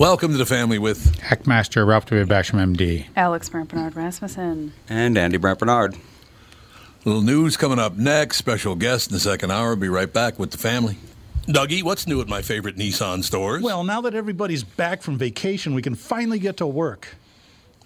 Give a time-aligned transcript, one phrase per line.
[0.00, 2.24] Welcome to the family with Hackmaster Ralph W.
[2.24, 3.04] Basham, MD.
[3.16, 4.72] Alex Brant Bernard Rasmussen.
[4.88, 5.94] And Andy Brant Bernard.
[7.04, 8.38] little news coming up next.
[8.38, 9.76] Special guest in the second hour.
[9.76, 10.96] Be right back with the family.
[11.46, 13.62] Dougie, what's new at my favorite Nissan stores?
[13.62, 17.16] Well, now that everybody's back from vacation, we can finally get to work.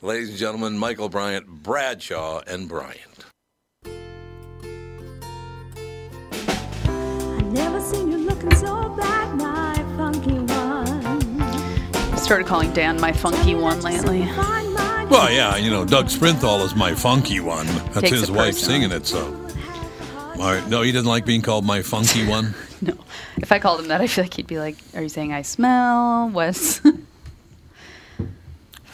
[0.00, 3.24] Ladies and gentlemen, Michael Bryant, Bradshaw, and Bryant.
[6.84, 12.16] I never seen you looking so bad, my funky one.
[12.16, 14.20] Started calling Dan my funky one lately.
[15.10, 17.66] Well, yeah, you know, Doug Sprinthal is my funky one.
[17.66, 18.70] That's Takes his wife personal.
[18.70, 19.34] singing it, so.
[20.38, 20.64] All right.
[20.68, 22.54] No, he doesn't like being called my funky one.
[22.80, 22.94] No.
[23.38, 25.42] If I called him that, I feel like he'd be like, Are you saying I
[25.42, 26.28] smell?
[26.28, 26.80] What's.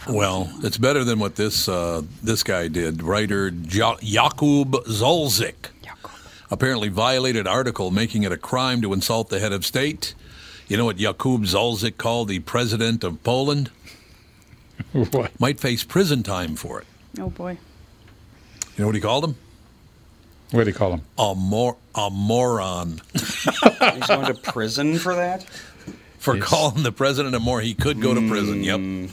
[0.09, 3.03] Well, it's better than what this uh, this guy did.
[3.03, 5.71] Writer jo- Jakub Żulczyk
[6.51, 10.15] apparently violated article making it a crime to insult the head of state.
[10.69, 13.71] You know what Jakub Żulczyk called the president of Poland?
[14.93, 15.39] What?
[15.41, 16.87] Might face prison time for it.
[17.21, 17.53] oh boy.
[18.77, 19.37] You know what he called him?
[20.51, 21.03] What did he call him?
[21.19, 25.45] A mor- a moron He's going to prison for that?
[26.19, 27.65] for calling the president a moron.
[27.65, 28.65] He could go to prison.
[28.65, 29.11] Yep.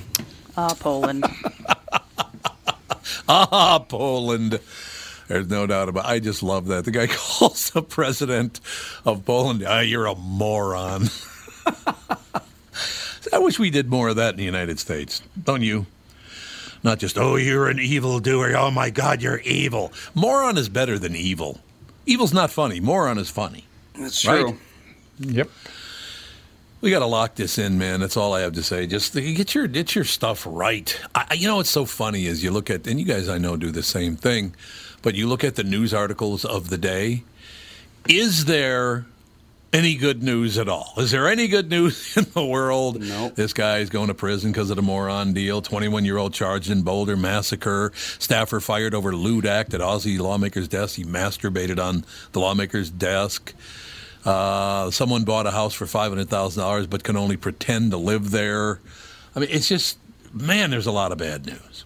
[0.57, 1.25] Ah, Poland.
[3.27, 4.59] Ah, Poland.
[5.27, 6.05] There's no doubt about.
[6.05, 6.09] it.
[6.09, 6.83] I just love that.
[6.85, 8.59] The guy calls the president
[9.05, 9.63] of Poland.
[9.65, 11.07] Ah, you're a moron.
[13.33, 15.21] I wish we did more of that in the United States.
[15.41, 15.85] Don't you?
[16.83, 18.53] Not just oh, you're an evil doer.
[18.57, 19.93] Oh my God, you're evil.
[20.13, 21.59] Moron is better than evil.
[22.05, 22.79] Evil's not funny.
[22.81, 23.65] Moron is funny.
[23.97, 24.41] That's Right.
[24.41, 24.57] true.
[25.19, 25.49] Yep.
[26.81, 27.99] We got to lock this in, man.
[27.99, 28.87] That's all I have to say.
[28.87, 30.99] Just get your get your stuff right.
[31.13, 33.55] I, you know what's so funny is you look at, and you guys I know
[33.55, 34.55] do the same thing,
[35.03, 37.23] but you look at the news articles of the day.
[38.09, 39.05] Is there
[39.73, 40.93] any good news at all?
[40.97, 42.99] Is there any good news in the world?
[42.99, 43.35] Nope.
[43.35, 45.61] This guy's going to prison because of the moron deal.
[45.61, 47.91] 21 year old charged in Boulder massacre.
[47.95, 50.95] Staffer fired over lewd act at Aussie lawmaker's desk.
[50.95, 53.53] He masturbated on the lawmaker's desk.
[54.25, 57.97] Uh, someone bought a house for five hundred thousand dollars, but can only pretend to
[57.97, 58.79] live there.
[59.35, 59.97] I mean, it's just
[60.33, 60.71] man.
[60.71, 61.85] There's a lot of bad news.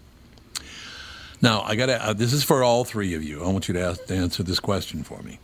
[1.42, 2.08] Now I got to.
[2.08, 3.44] Uh, this is for all three of you.
[3.44, 5.40] I want you to, ask, to answer this question for me.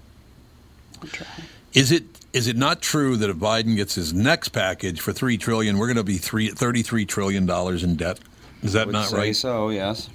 [1.12, 1.28] Try.
[1.74, 2.04] Is it
[2.34, 5.88] is it not true that if Biden gets his next package for three trillion, we're
[5.88, 8.20] going to be three, 33 trillion dollars in debt?
[8.64, 9.36] Is that Would not say right?
[9.36, 10.10] so, yes.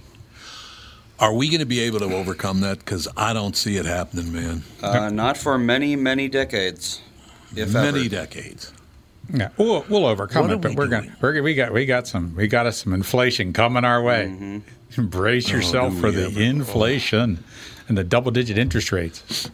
[1.18, 2.78] Are we going to be able to overcome that?
[2.78, 4.62] Because I don't see it happening, man.
[4.82, 7.00] Uh, not for many, many decades,
[7.54, 8.08] if Many ever.
[8.08, 8.72] decades.
[9.32, 12.06] Yeah, we'll, we'll overcome What it, but we we're gonna we're, we got we got
[12.06, 14.62] some we got us some inflation coming our way.
[14.98, 16.40] Brace yourself do for the ever?
[16.40, 17.42] inflation
[17.88, 19.50] and the double digit interest rates.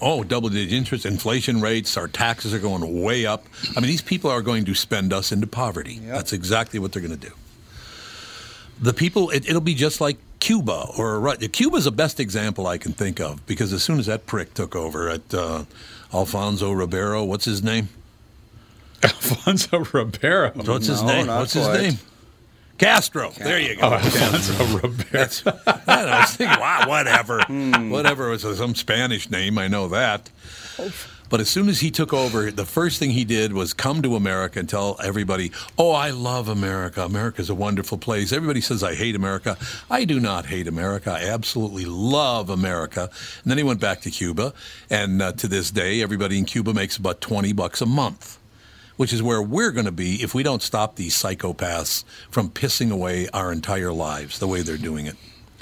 [0.00, 3.44] Oh, double digit interest, inflation rates, our taxes are going way up.
[3.76, 5.98] I mean, these people are going to spend us into poverty.
[6.00, 7.34] That's exactly what they're going to do.
[8.80, 12.76] The people, it, it'll be just like Cuba or Ru- Cuba's the best example I
[12.76, 15.64] can think of because as soon as that prick took over at uh,
[16.12, 17.88] Alfonso Ribeiro, what's his name?
[19.04, 20.50] Alfonso Ribeiro.
[20.54, 21.26] What's his No, name?
[21.26, 21.94] not What's his name?
[22.78, 23.30] Castro.
[23.38, 23.82] There you go.
[23.90, 25.04] Oh, Alfonso Ribeiro.
[25.12, 27.40] That's, I was thinking, wow, whatever.
[27.90, 30.28] Whatever was some Spanish name, I know that.
[31.32, 34.16] But as soon as he took over, the first thing he did was come to
[34.16, 37.06] America and tell everybody, oh, I love America.
[37.06, 38.34] America's a wonderful place.
[38.34, 39.56] Everybody says I hate America.
[39.90, 41.10] I do not hate America.
[41.10, 43.08] I absolutely love America.
[43.42, 44.52] And then he went back to Cuba.
[44.90, 48.38] And uh, to this day, everybody in Cuba makes about 20 bucks a month
[48.98, 52.92] which is where we're going to be if we don't stop these psychopaths from pissing
[52.92, 55.16] away our entire lives the way they're doing it.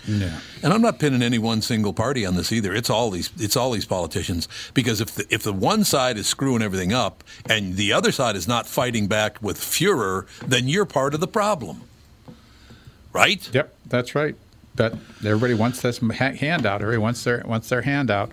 [0.07, 0.41] Yeah.
[0.63, 2.75] And I'm not pinning any one single party on this either.
[2.75, 6.27] It's all these it's all these politicians because if the, if the one side is
[6.27, 10.87] screwing everything up and the other side is not fighting back with furor, then you're
[10.87, 11.83] part of the problem.
[13.13, 13.49] Right?
[13.53, 14.37] Yep, that's right.
[14.77, 14.95] But
[15.25, 16.81] everybody wants this handout.
[16.81, 18.33] Everybody wants their wants their handout.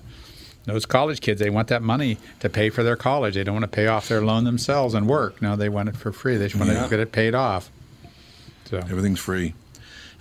[0.66, 3.36] Those college kids, they want that money to pay for their college.
[3.36, 5.42] They don't want to pay off their loan themselves and work.
[5.42, 6.36] No, they want it for free.
[6.36, 6.84] They just want Yeah.
[6.84, 7.72] to get it paid off.
[8.66, 9.54] So Everything's free.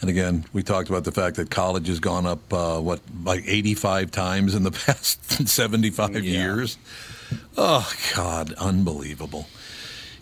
[0.00, 3.44] And again, we talked about the fact that college has gone up, uh, what, like
[3.46, 6.76] 85 times in the past 75 years.
[7.56, 9.46] Oh, God, unbelievable.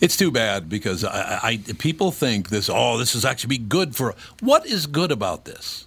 [0.01, 3.97] It's too bad because I, I, people think this, oh, this is actually be good
[3.97, 4.15] for.
[4.41, 5.87] What is good about this?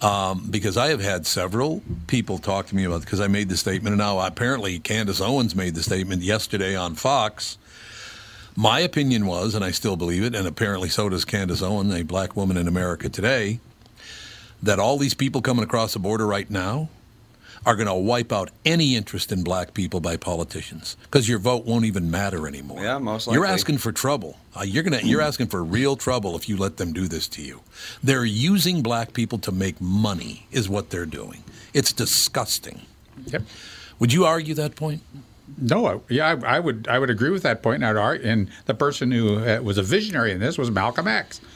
[0.00, 3.56] Um, because I have had several people talk to me about because I made the
[3.56, 7.58] statement, and now apparently Candace Owens made the statement yesterday on Fox.
[8.56, 12.02] My opinion was, and I still believe it, and apparently so does Candace Owen, a
[12.02, 13.60] black woman in America today,
[14.62, 16.88] that all these people coming across the border right now
[17.66, 21.64] are going to wipe out any interest in black people by politicians because your vote
[21.66, 22.82] won't even matter anymore.
[22.82, 23.36] Yeah, most likely.
[23.38, 24.38] You're asking for trouble.
[24.56, 27.42] Uh, you're gonna you're asking for real trouble if you let them do this to
[27.42, 27.60] you.
[28.02, 31.44] They're using black people to make money, is what they're doing.
[31.74, 32.80] It's disgusting.
[33.26, 33.42] Yep.
[33.98, 35.02] Would you argue that point?
[35.58, 37.82] No, I, yeah, I, I would I would agree with that point.
[37.82, 41.40] And, I'd and the person who uh, was a visionary in this was Malcolm X.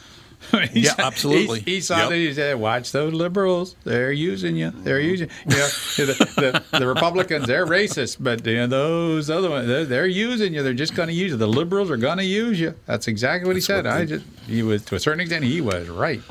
[0.73, 1.61] Yeah, saw- absolutely.
[1.61, 2.09] He, he saw Yep.
[2.09, 2.15] that.
[2.17, 3.75] He said, "Watch those liberals.
[3.83, 4.69] They're using you.
[4.69, 5.55] They're using you.
[5.55, 7.47] Know, the, the, the Republicans.
[7.47, 10.61] They're racist, but you know, those other ones, they're, they're using you.
[10.61, 11.37] They're just going to use you.
[11.37, 13.85] The liberals are going to use you." That's exactly what he said.
[13.85, 16.21] what I just he was to a certain extent he was right.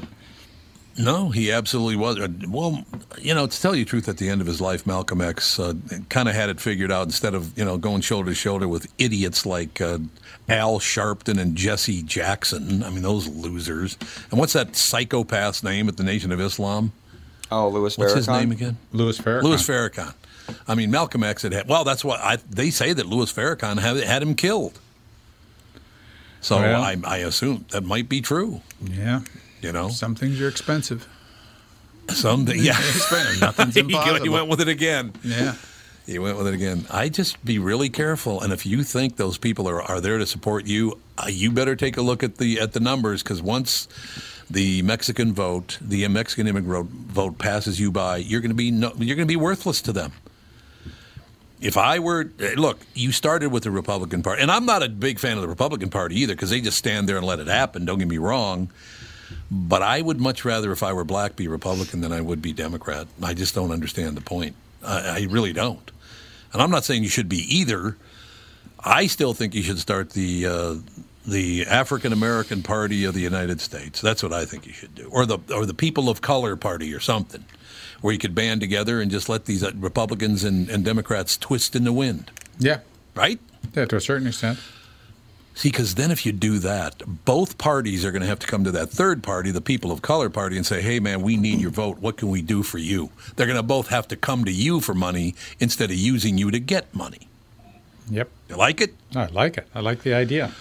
[0.96, 2.18] No, he absolutely was.
[2.18, 2.84] Uh, Well,
[3.18, 5.58] you know, to tell you the truth, at the end of his life, Malcolm X
[5.58, 5.74] uh,
[6.08, 7.04] kind of had it figured out.
[7.06, 9.98] Instead of you know going shoulder to shoulder with idiots like uh,
[10.48, 12.82] Al Sharpton and Jesse Jackson.
[12.82, 13.96] I mean, those losers.
[14.30, 16.92] And what's that psychopath's name at the Nation of Islam?
[17.50, 18.76] Oh, Louis What's his name again?
[18.92, 19.42] Louis Farrakhan.
[19.42, 20.14] Louis Farrakhan.
[20.68, 21.68] I mean, Malcolm X had had.
[21.68, 24.78] Well, that's what I, they say that Louis Farrakhan had, had him killed.
[26.40, 26.82] So Well.
[26.82, 28.60] I, I assume that might be true.
[28.82, 29.20] Yeah.
[29.64, 31.08] You know, Some things are expensive.
[32.08, 32.72] some yeah.
[33.40, 35.14] Nothing's he, go- he went with it again.
[35.22, 35.54] Yeah.
[36.06, 36.84] He went with it again.
[36.90, 40.26] I just be really careful, and if you think those people are, are there to
[40.26, 43.88] support you, uh, you better take a look at the at the numbers because once
[44.50, 48.92] the Mexican vote, the Mexican immigrant vote passes you by, you're going to be no,
[48.98, 50.12] you're going to be worthless to them.
[51.62, 54.90] If I were eh, look, you started with the Republican Party, and I'm not a
[54.90, 57.46] big fan of the Republican Party either because they just stand there and let it
[57.46, 57.86] happen.
[57.86, 58.70] Don't get me wrong.
[59.50, 62.52] But I would much rather, if I were black, be Republican than I would be
[62.52, 63.06] Democrat.
[63.22, 64.56] I just don't understand the point.
[64.84, 65.90] I, I really don't.
[66.52, 67.96] And I'm not saying you should be either.
[68.80, 70.74] I still think you should start the uh,
[71.26, 74.00] the African American Party of the United States.
[74.00, 76.92] That's what I think you should do, or the or the People of Color Party,
[76.94, 77.44] or something,
[78.02, 81.74] where you could band together and just let these uh, Republicans and, and Democrats twist
[81.74, 82.80] in the wind, Yeah.
[83.14, 83.40] right?
[83.74, 83.86] Yeah.
[83.86, 84.58] To a certain extent.
[85.54, 88.64] See, because then if you do that, both parties are going to have to come
[88.64, 91.60] to that third party, the People of Color Party, and say, hey, man, we need
[91.60, 91.98] your vote.
[91.98, 93.10] What can we do for you?
[93.36, 96.50] They're going to both have to come to you for money instead of using you
[96.50, 97.28] to get money.
[98.10, 98.28] Yep.
[98.48, 98.94] You like it?
[99.14, 99.68] I like it.
[99.74, 100.52] I like the idea.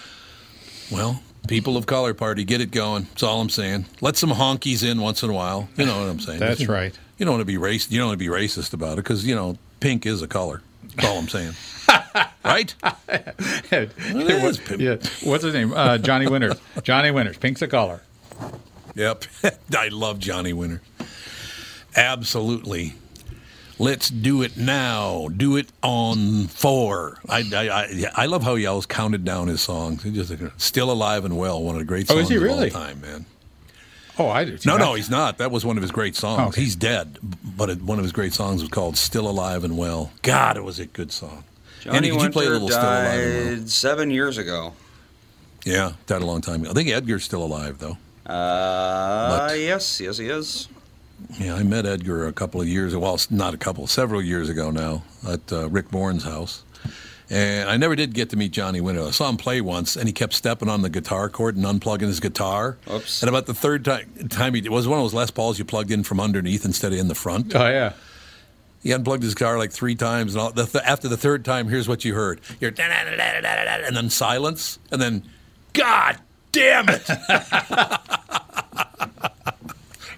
[0.92, 3.04] Well, People of Color Party, get it going.
[3.04, 3.86] That's all I'm saying.
[4.00, 5.68] Let some honkies in once in a while.
[5.76, 6.38] You know what I'm saying?
[6.40, 6.96] That's right.
[7.18, 7.90] You don't want to be racist.
[7.90, 10.62] You don't want to be racist about it because, you know, pink is a color.
[10.96, 11.54] That's all I'm saying.
[12.44, 12.74] right?
[13.72, 14.80] is pimp.
[14.80, 14.96] yeah.
[15.22, 15.72] What's his name?
[15.72, 16.56] Uh, Johnny Winters.
[16.82, 17.36] Johnny Winters.
[17.38, 18.00] Pink's a color.
[18.94, 19.24] Yep.
[19.76, 20.80] I love Johnny Winter.
[21.96, 22.94] Absolutely.
[23.78, 25.28] Let's do it now.
[25.36, 27.18] Do it on four.
[27.28, 30.02] I, I, I, I love how he always counted down his songs.
[30.04, 31.60] He just still alive and well.
[31.62, 33.26] One of the great Oh, songs is he of all time, man.
[34.18, 34.56] Oh, I do.
[34.58, 34.68] too.
[34.68, 35.38] No, no, he's not.
[35.38, 36.48] That was one of his great songs.
[36.54, 36.60] Okay.
[36.62, 37.18] He's dead,
[37.56, 40.62] but it, one of his great songs was called "Still Alive and Well." God, it
[40.64, 41.44] was a good song.
[41.80, 43.66] Johnny Andy, did you play a Winter little "Still Alive and Well"?
[43.68, 44.72] seven years ago.
[45.64, 46.70] Yeah, died a long time ago.
[46.70, 47.96] I think Edgar's still alive though.
[48.26, 50.68] Uh, But- yes, yes, he is.
[51.38, 52.94] Yeah, I met Edgar a couple of years.
[52.96, 56.62] Well, not a couple, several years ago now at uh, Rick Bourne's house.
[57.30, 59.02] And I never did get to meet Johnny Winter.
[59.02, 62.02] I saw him play once, and he kept stepping on the guitar cord and unplugging
[62.02, 62.76] his guitar.
[62.90, 63.22] Oops.
[63.22, 65.64] And about the third time, time he it was one of those Les Pauls you
[65.64, 67.54] plugged in from underneath instead of in the front.
[67.54, 67.94] Oh yeah.
[68.82, 71.68] He unplugged his guitar like three times, and all, the, the, after the third time,
[71.68, 72.70] here's what you heard: you're
[73.86, 75.22] and then silence, and then,
[75.72, 76.18] God
[76.52, 77.02] damn it!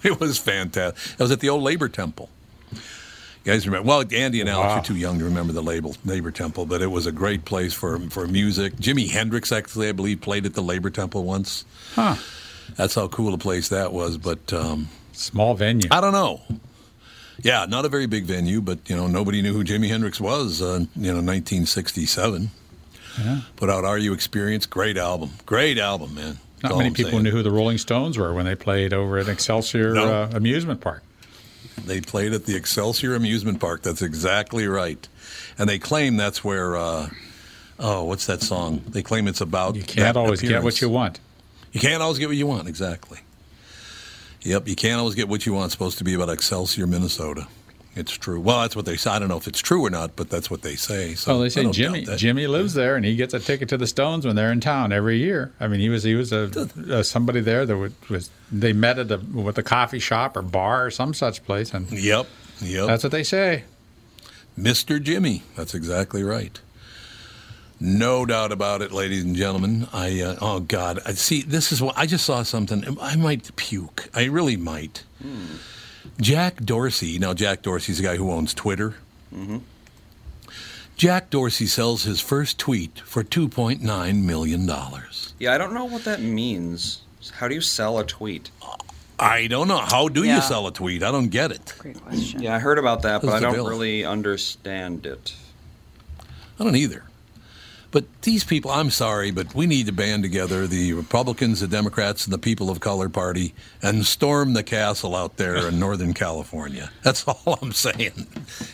[0.02, 1.12] it was fantastic.
[1.12, 2.28] It was at the old Labor Temple.
[3.46, 3.86] You guys remember?
[3.86, 4.78] Well, Andy and Alex Wow.
[4.80, 7.72] are too young to remember the label, Labor Temple, but it was a great place
[7.72, 8.74] for for music.
[8.76, 11.64] Jimi Hendrix, actually, I believe, played at the Labor Temple once.
[11.94, 12.16] Huh.
[12.74, 14.18] That's how cool a place that was.
[14.18, 15.88] But um, Small venue.
[15.92, 16.40] I don't know.
[17.40, 20.60] Yeah, not a very big venue, but you know nobody knew who Jimi Hendrix was.
[20.60, 22.50] Uh, you know, 1967.
[23.18, 23.40] Yeah.
[23.54, 24.70] Put out "Are You Experienced"?
[24.70, 25.30] Great album.
[25.46, 26.38] Great album, man.
[26.64, 27.22] Not many I'm people saying.
[27.22, 30.08] knew who the Rolling Stones were when they played over at Excelsior No.
[30.12, 31.04] uh, amusement park.
[31.84, 33.82] They played at the Excelsior Amusement Park.
[33.82, 35.06] That's exactly right.
[35.58, 36.76] And they claim that's where.
[36.76, 37.10] Uh,
[37.78, 38.82] oh, what's that song?
[38.88, 39.76] They claim it's about.
[39.76, 41.20] You can't always get what you want.
[41.72, 42.68] You can't always get what you want.
[42.68, 43.20] Exactly.
[44.42, 45.66] Yep, you can't always get what you want.
[45.66, 47.48] It's supposed to be about Excelsior, Minnesota.
[47.96, 48.38] It's true.
[48.38, 49.10] Well, that's what they say.
[49.10, 51.14] I don't know if it's true or not, but that's what they say.
[51.14, 52.04] So Well, they say Jimmy.
[52.16, 54.92] Jimmy lives there, and he gets a ticket to the Stones when they're in town
[54.92, 55.52] every year.
[55.58, 56.50] I mean, he was he was a,
[56.90, 60.42] a somebody there that would, was they met at a with a coffee shop or
[60.42, 62.26] bar or some such place, and Yep.
[62.60, 62.86] Yep.
[62.86, 63.64] that's what they say.
[64.58, 65.02] Mr.
[65.02, 65.42] Jimmy.
[65.56, 66.60] That's exactly right.
[67.78, 69.86] No doubt about it, ladies and gentlemen.
[69.92, 71.42] I uh, oh God, I see.
[71.42, 72.96] This is what I just saw something.
[73.00, 74.08] I might puke.
[74.14, 75.04] I really might.
[76.20, 77.18] Jack Dorsey.
[77.18, 78.94] Now, Jack Dorsey's the guy who owns Twitter.
[79.34, 79.58] Mm-hmm.
[80.96, 85.34] Jack Dorsey sells his first tweet for two point nine million dollars.
[85.38, 87.02] Yeah, I don't know what that means.
[87.34, 88.50] How do you sell a tweet?
[89.18, 89.78] I don't know.
[89.78, 90.36] How do Yeah.
[90.36, 91.02] you sell a tweet?
[91.02, 91.74] I don't get it.
[91.78, 92.42] Great question.
[92.42, 93.66] Yeah, I heard about that, but I don't bill?
[93.68, 95.34] really understand it.
[96.58, 97.02] I don't either.
[97.92, 102.24] But these people, I'm sorry, but we need to band together the Republicans, the Democrats,
[102.24, 106.90] and the People of Color Party and storm the castle out there in Northern California.
[107.02, 108.26] That's all I'm saying.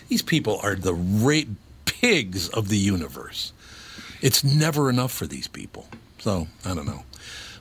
[0.08, 1.42] These people are the ra-
[1.84, 3.52] pigs of the universe.
[4.22, 5.86] It's never enough for these people.
[6.18, 7.04] So, I don't know.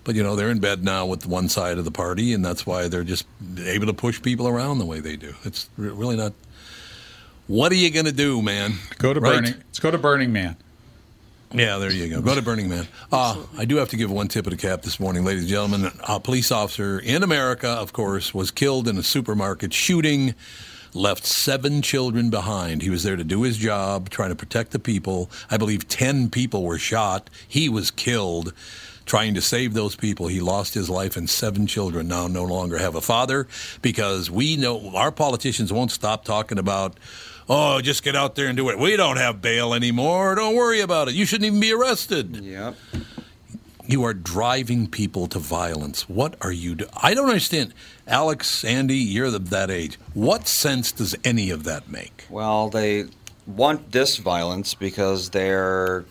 [0.03, 2.65] But, you know, they're in bed now with one side of the party, and that's
[2.65, 3.25] why they're just
[3.59, 5.35] able to push people around the way they do.
[5.43, 6.33] It's really not.
[7.47, 8.75] What are you going to do, man?
[8.97, 9.35] Go to Right?
[9.35, 9.53] Burning.
[9.53, 10.55] Let's go to Burning Man.
[11.53, 12.21] Yeah, there you go.
[12.21, 12.87] Go to Burning Man.
[13.11, 15.49] Uh, I do have to give one tip of the cap this morning, ladies and
[15.49, 15.91] gentlemen.
[16.07, 20.33] A police officer in America, of course, was killed in a supermarket shooting,
[20.93, 22.81] left seven children behind.
[22.81, 25.29] He was there to do his job, trying to protect the people.
[25.49, 27.29] I believe 10 people were shot.
[27.47, 28.53] He was killed
[29.05, 30.27] trying to save those people.
[30.27, 33.45] He lost his life, and seven children now no longer have a father
[33.81, 36.97] because we know our politicians won't stop talking about.
[37.49, 38.79] Oh, just get out there and do it.
[38.79, 40.35] We don't have bail anymore.
[40.35, 41.15] Don't worry about it.
[41.15, 42.37] You shouldn't even be arrested.
[42.37, 42.75] Yep.
[43.87, 46.07] You are driving people to violence.
[46.07, 46.91] What are you doing?
[47.01, 47.73] I don't understand.
[48.07, 49.99] Alex, Andy, you're the, that age.
[50.13, 52.25] What sense does any of that make?
[52.29, 53.05] Well, they
[53.45, 56.05] want this violence because they're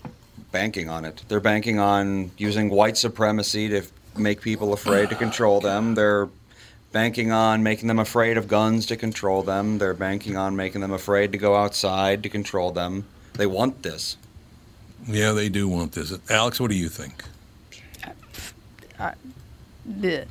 [0.52, 1.22] banking on it.
[1.28, 5.94] They're banking on using white supremacy to f- make people afraid to control them.
[5.94, 6.28] They're
[6.92, 9.78] banking on making them afraid of guns to control them.
[9.78, 13.06] They're banking on making them afraid to go outside to control them.
[13.34, 14.16] They want this.
[15.06, 16.12] Yeah, they do want this.
[16.28, 17.24] Alex, what do you think?
[19.88, 20.26] Bleh.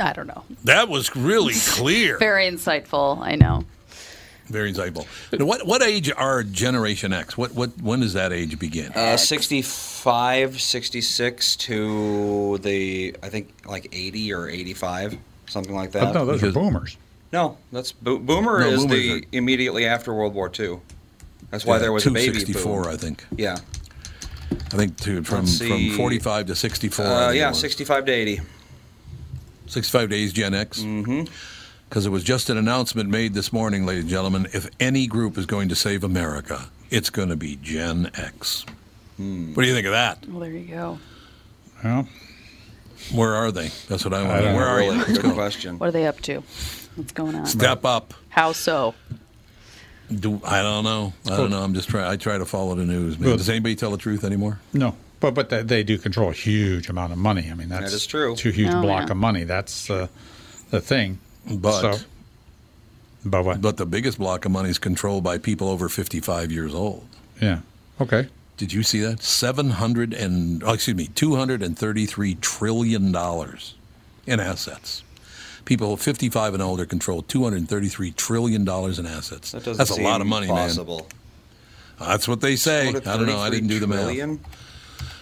[0.00, 0.44] I don't know.
[0.64, 2.18] That was really clear.
[2.18, 3.18] Very insightful.
[3.20, 3.64] I know.
[4.46, 5.06] Very insightful.
[5.38, 7.36] Now, what what age are Generation X?
[7.36, 8.92] What what when does that age begin?
[8.92, 16.14] Uh, 65, 66 to the, I think, like 80 or 85, something like But that.
[16.14, 16.96] no, those because- are boomers.
[17.32, 20.78] No, that's bo- boomer No, is the are- immediately after World War II.
[21.50, 22.92] That's why Yeah, there was a baby 264, boom.
[22.92, 23.26] I think.
[23.36, 23.58] Yeah,
[24.72, 27.04] I think to, from from 45 to 64.
[27.04, 28.40] Uh, yeah, 65 to 80.
[29.66, 30.80] 65 days Gen X.
[30.80, 31.24] Mm-hmm.
[31.88, 34.46] Because it was just an announcement made this morning, ladies and gentlemen.
[34.52, 38.64] If any group is going to save America, it's going to be Gen X.
[39.16, 39.54] Hmm.
[39.54, 40.26] What do you think of that?
[40.28, 40.98] Well, there you go.
[41.82, 42.06] Well,
[43.12, 43.68] Where are they?
[43.88, 44.42] That's what I want.
[44.42, 44.56] To know.
[44.56, 44.70] Where know.
[44.72, 44.90] are you?
[44.92, 45.32] Let's good go.
[45.34, 45.78] question.
[45.78, 46.42] What are they up to?
[46.96, 47.46] What's going on?
[47.46, 48.14] Step up.
[48.28, 48.94] How so?
[50.14, 51.12] Do I don't know.
[51.26, 51.62] I don't know.
[51.62, 52.06] I'm just trying.
[52.10, 53.18] I try to follow the news.
[53.18, 53.28] Man.
[53.28, 54.60] Well- Does anybody tell the truth anymore?
[54.72, 54.96] no.
[55.20, 57.48] But but they, they do control a huge amount of money.
[57.50, 58.36] I mean, that's is true.
[58.36, 59.10] Two huge Oh, block yeah.
[59.12, 59.42] of money.
[59.42, 60.06] That's uh,
[60.70, 61.18] the thing.
[61.50, 62.04] But So-
[63.24, 63.60] But what?
[63.60, 67.04] but the biggest block of money is controlled by people over 55 years old.
[67.42, 67.60] yeah.
[68.00, 68.28] Okay.
[68.58, 69.22] Did you see that?
[69.22, 73.74] 700 and oh, excuse me, 233 trillion dollars
[74.26, 75.02] in assets.
[75.64, 79.52] People 55 and older control 233 trillion dollars in assets.
[79.52, 81.06] That doesn't That's a lot of money, possible.
[82.00, 82.08] man.
[82.08, 82.88] That's what they say.
[82.88, 83.38] I don't know.
[83.38, 84.38] I didn't do the math.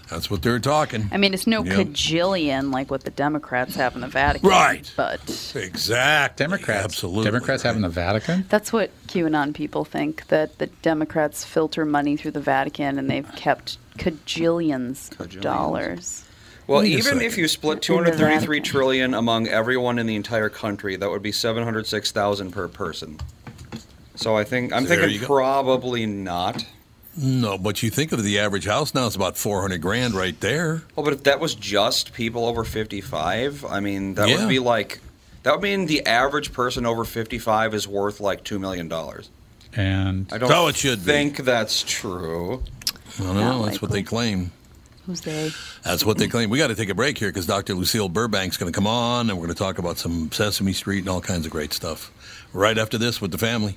[0.06, 0.16] Trillion?
[0.20, 1.08] That's what they're talking.
[1.12, 1.74] I mean, it's no Yep.
[1.88, 4.48] cajillion like what the Democrats have in the Vatican.
[4.48, 4.90] Right.
[4.96, 5.20] But
[5.54, 6.44] Exactly.
[6.44, 6.84] Democrats.
[6.84, 7.24] Absolutely.
[7.24, 7.68] Democrats right.
[7.70, 8.44] having the Vatican.
[8.48, 13.30] that's what QAnon people think that the Democrats filter money through the Vatican and they've
[13.36, 16.22] kept cajillions, of dollars.
[16.66, 18.62] Well, Wait even if you split In the 233 Vatican.
[18.64, 23.18] trillion among everyone in the entire country, that would be 706,000 per person.
[24.16, 26.64] So I think I'm There thinking probably not.
[27.18, 30.82] No, but you think of the average house now, it's about 400 grand right there.
[30.94, 34.40] Well, but if that was just people over 55, I mean, that Yeah.
[34.40, 35.00] would be like
[35.42, 39.30] that would mean the average person over 55 is worth like 2 million dollars.
[39.74, 41.12] And I don't So it should be.
[41.12, 42.62] think that's true.
[43.18, 43.64] I don't know.
[43.64, 44.50] That's what they claim.
[45.06, 45.52] Who's they?
[45.84, 46.50] That's what they claim.
[46.50, 47.74] We got to take a break here because Dr.
[47.74, 50.98] Lucille Burbank's going to come on and we're going to talk about some Sesame Street
[51.00, 52.10] and all kinds of great stuff
[52.52, 53.76] right after this with the family.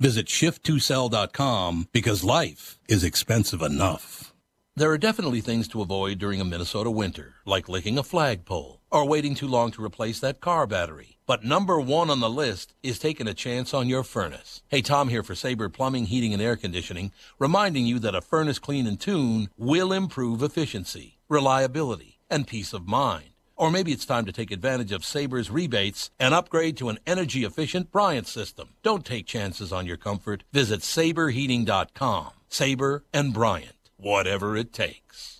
[0.00, 4.32] Visit shift2sell.com because life is expensive enough.
[4.74, 9.06] There are definitely things to avoid during a Minnesota winter, like licking a flagpole or
[9.06, 11.18] waiting too long to replace that car battery.
[11.26, 14.62] But number one on the list is taking a chance on your furnace.
[14.68, 18.58] Hey, Tom here for Saber Plumbing, Heating, and Air Conditioning, reminding you that a furnace
[18.58, 23.29] clean and tune will improve efficiency, reliability, and peace of mind.
[23.60, 27.44] Or maybe it's time to take advantage of Saber's rebates and upgrade to an energy
[27.44, 28.70] efficient Bryant system.
[28.82, 30.44] Don't take chances on your comfort.
[30.50, 32.30] Visit saberheating.com.
[32.48, 35.39] Saber and Bryant, whatever it takes.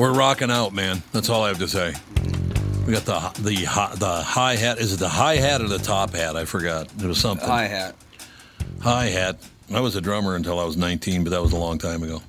[0.00, 1.02] We're rocking out, man.
[1.12, 1.92] That's all I have to say.
[2.86, 3.54] We got the the
[3.98, 4.78] the hi hat.
[4.78, 6.36] Is it the hi hat or the top hat?
[6.36, 6.86] I forgot.
[6.86, 7.46] It was something.
[7.46, 7.96] Hi hat.
[8.80, 9.36] Hi hat.
[9.70, 12.22] I was a drummer until I was 19, but that was a long time ago.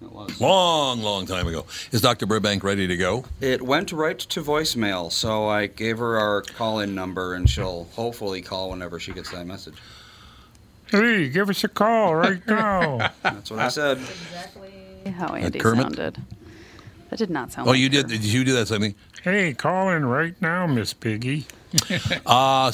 [0.00, 0.40] It was.
[0.40, 1.66] Long, long time ago.
[1.90, 2.24] Is Dr.
[2.24, 3.24] Burbank ready to go?
[3.40, 8.42] It went right to voicemail, so I gave her our call-in number, and she'll hopefully
[8.42, 9.74] call whenever she gets that message.
[10.86, 13.10] Hey, give us a call right now.
[13.24, 13.98] That's what I said.
[13.98, 14.70] Exactly
[15.10, 15.82] how Andy Kermit?
[15.82, 16.22] sounded.
[17.10, 18.08] That did not sound Oh, like you did.
[18.08, 18.94] Did you do that, something?
[19.22, 21.46] hey, call in right now, Miss Piggy.
[22.26, 22.70] Uh,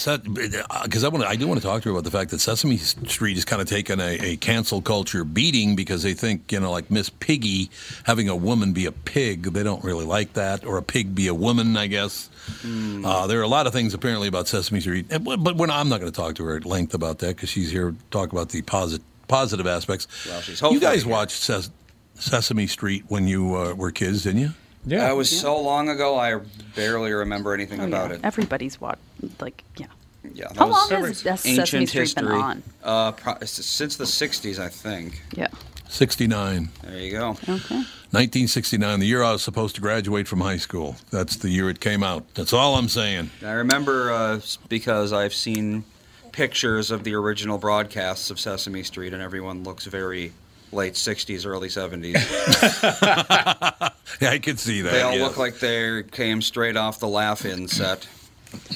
[0.84, 2.38] because I want to, I do want to talk to her about the fact that
[2.40, 6.60] Sesame Street is kind of taken a, a cancel culture beating because they think, you
[6.60, 7.70] know, like Miss Piggy
[8.04, 11.26] having a woman be a pig, they don't really like that, or a pig be
[11.26, 12.30] a woman, I guess.
[12.64, 15.88] Uh, there are a lot of things apparently about Sesame Street, but, but when, I'm
[15.88, 18.32] not going to talk to her at length about that because she's here to talk
[18.32, 20.06] about the positive aspects.
[20.26, 21.10] Well, she's you guys here.
[21.12, 21.70] watched Ses-
[22.14, 24.50] Sesame Street when you uh, were kids, didn't you?
[24.86, 26.40] yeah, That was so long ago, I
[26.74, 28.16] barely remember anything Oh, about yeah.
[28.16, 28.20] it.
[28.24, 29.00] Everybody's watched,
[29.40, 29.86] like, yeah.
[30.32, 32.22] Yeah, that How long has ancient Sesame Street history.
[32.26, 32.62] been on?
[32.82, 35.22] Uh, pro- since the '60s, I think.
[35.34, 35.48] Yeah.
[35.88, 36.70] 69.
[36.82, 37.30] There you go.
[37.46, 37.84] Okay.
[38.10, 40.96] 1969, the year I was supposed to graduate from high school.
[41.10, 42.24] That's the year it came out.
[42.34, 43.30] That's all I'm saying.
[43.44, 45.84] I remember uh, because I've seen
[46.32, 50.32] pictures of the original broadcasts of Sesame Street, and everyone looks very
[50.74, 52.14] late '60s, early '70s.
[54.20, 54.92] Yeah, I could see that.
[54.92, 55.22] they all yeah.
[55.24, 58.06] look like they came straight off the Laugh-In set.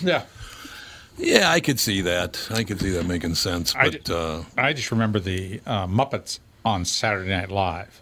[0.03, 0.25] yeah.
[1.17, 2.49] Yeah, I could see that.
[2.51, 3.73] I could see that making sense.
[3.73, 8.01] But d- uh, I just remember the uh, Muppets on Saturday Night Live.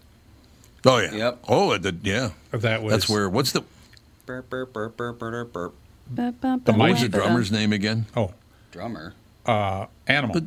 [0.85, 1.39] oh yeah, Yep.
[1.47, 2.29] oh it did- yeah.
[2.51, 3.29] That was That's where.
[3.29, 3.63] What's the
[4.25, 5.75] Burp, burp, burp, burp, burp, burp.
[6.15, 8.05] The what was the drummer's name again?
[8.15, 8.33] Oh,
[8.71, 9.13] Drummer.
[9.45, 10.41] uh, Animal.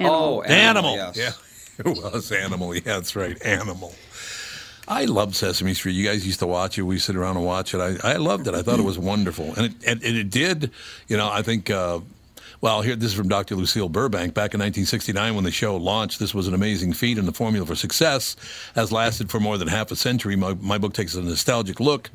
[0.00, 0.96] Oh, Animal.
[0.96, 1.16] yes.
[1.16, 1.30] Yeah.
[1.78, 2.74] It was Animal.
[2.74, 3.40] Yeah, that's right.
[3.44, 3.94] Animal.
[4.86, 5.92] I loved Sesame Street.
[5.94, 6.82] You guys used to watch it.
[6.82, 7.80] We sit around and watch it.
[7.80, 8.54] I, I loved it.
[8.54, 9.54] I thought it was wonderful.
[9.56, 10.70] And it, and, and it did,
[11.08, 12.00] you know, I think, uh,
[12.60, 13.56] well, here, this is from Dr.
[13.56, 14.34] Lucille Burbank.
[14.34, 17.66] Back in 1969, when the show launched, this was an amazing feat, and the formula
[17.66, 18.36] for success
[18.74, 20.36] has lasted for more than half a century.
[20.36, 22.10] My, my book takes a nostalgic look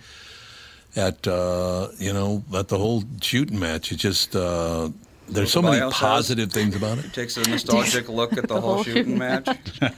[0.95, 3.91] at, uh, you know, at the whole shooting match.
[3.91, 4.89] It's just, uh,
[5.31, 5.99] there's so many bio says?
[5.99, 7.13] positive things about it.
[7.13, 9.47] Takes a nostalgic look at the, whole, shooting match.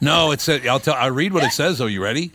[0.00, 0.66] No, it said.
[0.66, 0.94] I'll tell.
[0.94, 1.76] I read what it says.
[1.78, 1.86] though.
[1.86, 2.32] you ready?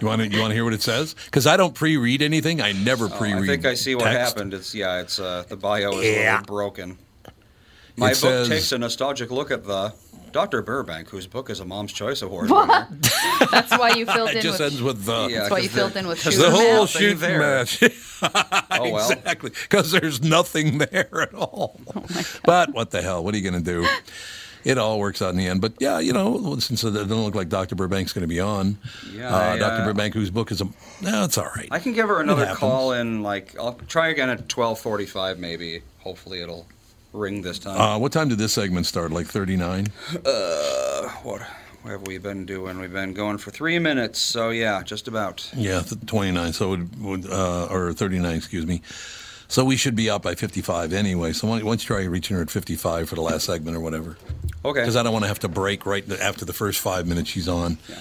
[0.00, 0.28] You want to?
[0.28, 1.14] You want to hear what it says?
[1.26, 2.62] Because I don't pre-read anything.
[2.62, 3.42] I never Oh, pre-read.
[3.42, 4.34] I think I see what text.
[4.34, 4.54] happened.
[4.54, 6.30] It's yeah, it's uh, the bio is a Yeah.
[6.40, 6.98] little broken.
[7.96, 9.92] My book says- takes a nostalgic look at the
[10.32, 10.62] Dr.
[10.62, 12.88] Burbank, whose book is a Mom's Choice Award winner.
[13.50, 14.72] That's why you filled It in just with.
[14.72, 15.28] ends with the.
[15.28, 16.76] Yeah, that's why you 'cause filled the- in with 'cause shooter the whole man.
[16.76, 17.38] nothing shooting there.
[17.40, 17.82] match.
[18.74, 19.10] Oh well.
[19.10, 21.80] exactly, because there's nothing there at all.
[21.94, 22.04] Oh
[22.44, 23.22] but what the hell?
[23.24, 23.86] What are you going to do?
[24.64, 25.60] It all works out in the end.
[25.60, 27.74] But yeah, you know, since it doesn't look like Dr.
[27.74, 28.78] Burbank's going to be on,
[29.12, 29.82] Yeah, uh, I, Dr.
[29.82, 30.66] uh, Burbank, whose book is a,
[31.00, 31.66] no, it's all right.
[31.72, 35.38] I can give her another call in like I'll try again at twelve forty five
[35.40, 35.82] maybe.
[35.98, 36.66] Hopefully it'll
[37.12, 37.80] ring this time.
[37.80, 39.10] Uh, what time did this segment start?
[39.10, 39.88] Like 39?
[40.24, 41.42] Uh, what,
[41.82, 42.78] what have we been doing?
[42.78, 45.50] We've been going for three minutes, so yeah, just about.
[45.56, 46.52] Yeah, th- 29.
[46.52, 48.82] So it would, would uh, or 39, excuse me.
[49.48, 51.34] So we should be out by 55 anyway.
[51.34, 53.80] So why why don't you try reaching her at 55 for the last segment or
[53.80, 54.16] whatever?
[54.64, 54.80] Okay.
[54.80, 57.48] Because I don't want to have to break right after the first five minutes she's
[57.48, 57.76] on.
[57.86, 58.00] Yeah.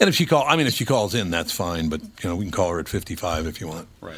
[0.00, 1.88] And if she call, I mean, if she calls in, that's fine.
[1.88, 3.88] But you know, we can call her at 55 if you want.
[4.00, 4.14] Right.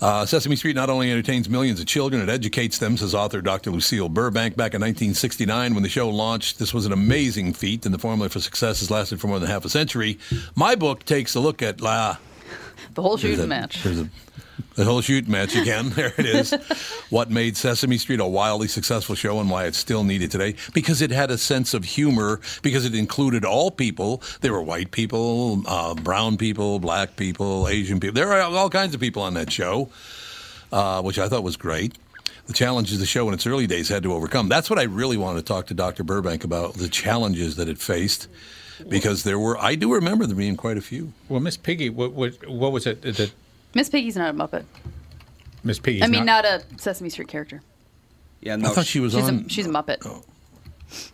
[0.00, 3.70] Uh, Sesame Street not only entertains millions of children, it educates them, says author Dr.
[3.70, 4.56] Lucille Burbank.
[4.56, 8.28] Back in 1969, when the show launched, this was an amazing feat, and the formula
[8.28, 10.18] for success has lasted for more than half a century.
[10.54, 12.16] My book takes a look at uh,
[12.94, 13.82] The whole shooting a- match.
[13.82, 14.08] There's a,
[14.74, 15.90] the whole shoot match again.
[15.94, 16.52] There it is.
[17.10, 20.56] what made Sesame Street a wildly successful show and why it's still needed today?
[20.72, 22.40] Because it had a sense of humor.
[22.62, 24.22] Because it included all people.
[24.40, 28.14] There were white people, uh, brown people, black people, Asian people.
[28.14, 29.88] There were all kinds of people on that show,
[30.72, 31.96] uh, which I thought was great.
[32.46, 34.48] The challenges the show in its early days had to overcome.
[34.48, 36.02] That's what I really wanted to talk to Dr.
[36.04, 38.28] Burbank about the challenges that it faced.
[38.88, 41.12] Because there were, I do remember there being quite a few.
[41.28, 43.32] Well, Miss Piggy, what, what, what was it that
[43.74, 44.64] Miss Piggy's not a Muppet.
[45.62, 46.02] Miss Piggy.
[46.02, 47.62] I mean, not, a Sesame Street character.
[48.40, 48.68] Yeah, I no.
[48.70, 49.44] thought she was She's on.
[49.46, 49.98] a she's a Muppet.
[50.04, 50.22] Oh.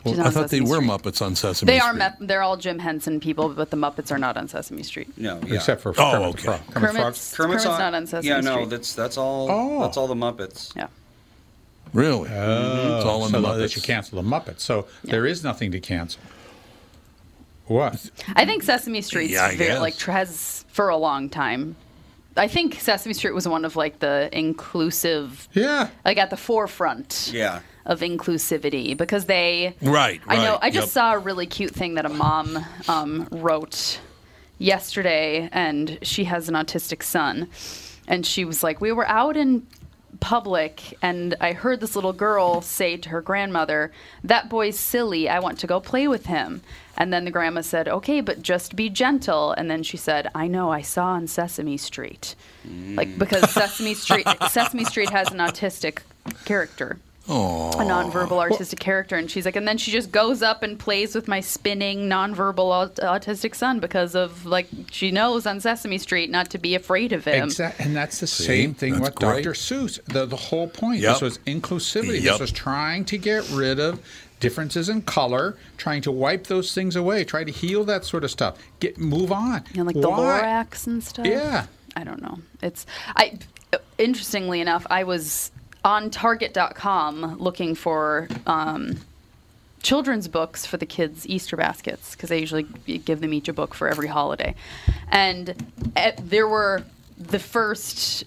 [0.05, 0.91] Well, I on thought they Sesame were Street.
[0.91, 1.67] Muppets on Sesame Street.
[1.69, 1.89] They Street.
[1.91, 1.95] are.
[1.95, 5.17] Mep- they're all Jim Henson people, but the Muppets are not on Sesame Street.
[5.17, 5.55] no, yeah.
[5.55, 6.43] except for Oh, Kermit the okay.
[6.43, 6.61] Frog.
[6.75, 8.55] Kermit the Kermit's, Kermit's, not on Sesame Yeah, Street.
[8.57, 9.49] no, that's that's all.
[9.51, 9.81] Oh.
[9.83, 10.75] That's all the Muppets.
[10.77, 10.89] yeah.
[11.93, 12.29] Really?
[12.29, 12.97] Mm-hmm.
[12.97, 13.77] it's all on so the that Muppets.
[13.77, 14.61] you cancel the Muppets.
[14.61, 16.21] So there is nothing to cancel.
[17.67, 18.11] What?
[18.35, 21.77] I think Sesame Street's Yeah, I very, like has for a long time.
[22.37, 25.89] I think Sesame Street was one of like the inclusive, Yeah.
[26.05, 27.61] like at the forefront Yeah.
[27.85, 29.75] of inclusivity because they.
[29.83, 30.59] Right, I know.
[30.63, 30.93] I just yep.
[30.93, 33.99] saw a really cute thing that a mom um, wrote
[34.59, 37.49] yesterday, and she has an autistic son,
[38.07, 39.67] and she was like, "We were out in
[40.21, 43.91] public, and I heard this little girl say to her grandmother,
[44.23, 45.29] "That boy's silly.
[45.29, 46.63] I want to go play with him."
[47.01, 50.47] And then the grandma said, "Okay, but just be gentle." And then she said, "I
[50.47, 50.71] know.
[50.71, 52.35] I saw on Sesame Street,
[52.95, 53.49] like because mm.
[53.49, 56.01] Sesame Street Sesame Street has an autistic
[56.45, 57.71] character." Aw.
[57.81, 61.15] a nonverbal artistic character and she's like and then she just goes up and plays
[61.15, 66.31] with my spinning nonverbal aut- autistic son because of like she knows on sesame street
[66.31, 69.45] not to be afraid of him Exactly, and that's the same thing That's with great.
[69.45, 69.53] Dr.
[69.53, 70.03] Seuss.
[70.07, 71.01] The, the whole point.
[71.01, 71.13] Yep.
[71.13, 72.15] This was inclusivity.
[72.23, 72.33] Yep.
[72.33, 74.01] This was trying to get rid of
[74.41, 78.31] differences in color, trying to wipe those things away, try to heal that sort of
[78.31, 78.57] stuff.
[78.81, 79.63] Get move on.
[79.75, 80.41] and like the Why?
[80.43, 81.67] Lorax and stuff Yeah.
[81.97, 83.37] i don't know it's i
[83.99, 85.51] interestingly enough i was
[85.85, 88.99] on target.com looking for um,
[89.83, 92.65] children's books for the kids easter baskets because i usually
[92.99, 94.55] give them each a book for every holiday
[95.11, 95.55] and
[95.97, 96.83] eh, there were
[97.19, 98.25] the first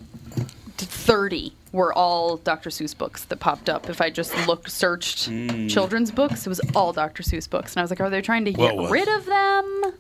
[0.77, 2.69] 30 were all Dr.
[2.69, 3.89] Seuss books that popped up.
[3.89, 5.25] If I just looked, searched
[5.69, 7.23] children's books, it was all Dr.
[7.23, 7.73] Seuss books.
[7.73, 9.93] And I was like, are they trying to get was- rid of them?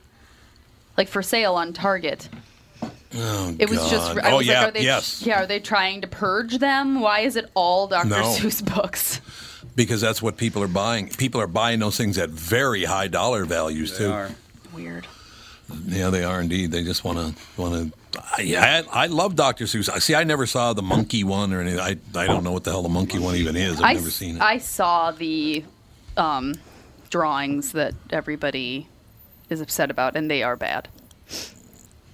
[0.95, 2.29] Like for sale on Target.
[3.15, 4.19] Oh, It was just, God.
[4.19, 5.21] I oh, was yeah, like, are they, yes.
[5.25, 6.99] yeah, are they trying to purge them?
[6.99, 8.09] Why is it all Dr.
[8.09, 8.23] No.
[8.23, 9.21] Seuss books?
[9.75, 11.09] Because that's what people are buying.
[11.09, 14.11] People are buying those things at very high dollar values, They too.
[14.11, 14.31] are.
[14.73, 15.07] Weird.
[15.85, 16.71] Yeah, they are indeed.
[16.71, 18.19] They just want to want to.
[18.21, 19.65] I, I love Dr.
[19.65, 19.89] Seuss.
[19.89, 21.79] I See, I never saw the monkey one or anything.
[21.79, 23.79] I, I don't know what the hell the monkey one even is.
[23.79, 24.41] I've I, never seen it.
[24.41, 25.63] I saw the
[26.17, 26.53] um,
[27.09, 28.87] drawings that everybody
[29.49, 30.89] is upset about, and they are bad.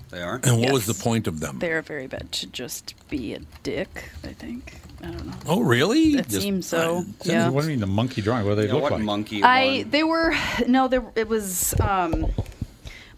[0.10, 0.40] They are.
[0.44, 1.60] and what was the point of them?
[1.60, 4.80] They're very bad to just be a dick, I think.
[5.04, 5.34] I don't know.
[5.48, 6.14] Oh, really?
[6.16, 7.06] It Just- seems so.
[7.22, 7.50] So yeah.
[7.50, 8.46] What do you mean the monkey drawing?
[8.46, 9.02] What do they Yeah, look what like?
[9.02, 9.44] monkey?
[9.44, 9.90] I one?
[9.92, 10.36] they were
[10.68, 12.26] no, there it was um,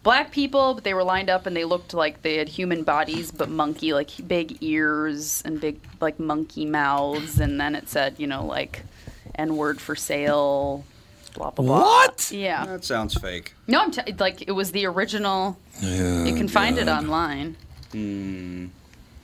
[0.02, 3.32] black people, but they were lined up and they looked like they had human bodies,
[3.32, 8.26] but monkey, like big ears and big like monkey mouths, and then it said, you
[8.28, 8.82] know, like
[9.34, 10.84] N word for sale,
[11.34, 11.80] blah blah blah.
[11.80, 12.30] What?
[12.32, 12.64] Yeah.
[12.66, 13.54] That sounds fake.
[13.66, 15.56] No, I'm t- like it was the original.
[15.80, 17.04] Yeah, You can find it God.
[17.04, 17.56] online.
[17.92, 18.66] Hmm.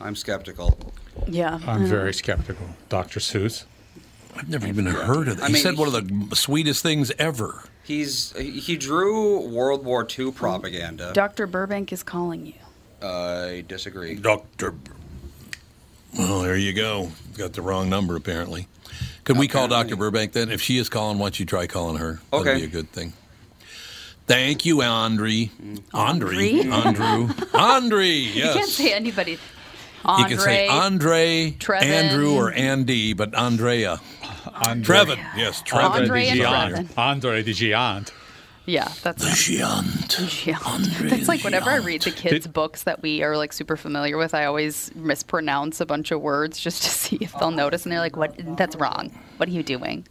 [0.00, 0.78] I'm skeptical.
[1.26, 1.58] Yeah.
[1.66, 2.66] I'm very skeptical.
[2.88, 3.18] Dr.
[3.20, 3.64] Seuss.
[4.36, 5.44] I've never even heard of that.
[5.44, 5.94] I he mean, said one of
[6.30, 7.64] the sweetest things ever.
[7.82, 11.12] He's he drew World War II propaganda.
[11.14, 11.46] Dr.
[11.46, 12.54] Burbank is calling you.
[13.06, 14.14] I disagree.
[14.14, 14.74] Doctor.
[16.16, 17.10] Well, there you go.
[17.36, 18.66] Got the wrong number apparently.
[19.28, 19.94] Could we call Dr.
[19.94, 20.50] Burbank then?
[20.50, 22.18] If she is calling, why don't you try calling her?
[22.32, 23.12] That'd be a good thing.
[24.26, 25.50] Thank you, Andre.
[25.62, 25.82] Mm.
[25.92, 26.60] Andre.
[26.60, 27.04] Andre?
[27.04, 27.34] Andrew.
[27.52, 28.08] Andre.
[28.08, 28.34] Yes.
[28.34, 29.32] You can't say anybody.
[29.32, 31.82] You can say Andre, Trevin.
[31.82, 34.00] Andrew, or Andy, but Andrea.
[34.66, 35.18] Andre, Trevin.
[35.36, 36.00] Yes, Trevin.
[36.00, 36.90] Andre and Giant.
[36.96, 38.14] Andre the Giant.
[38.68, 40.46] Yeah, that's Giant.
[40.46, 40.58] Yeah.
[40.66, 44.18] Andre That's like whenever I read the kids' books that we are like super familiar
[44.18, 47.92] with, I always mispronounce a bunch of words just to see if they'll notice, and
[47.92, 48.34] they're like, "What?
[48.58, 49.10] That's wrong.
[49.38, 50.06] What are you doing?"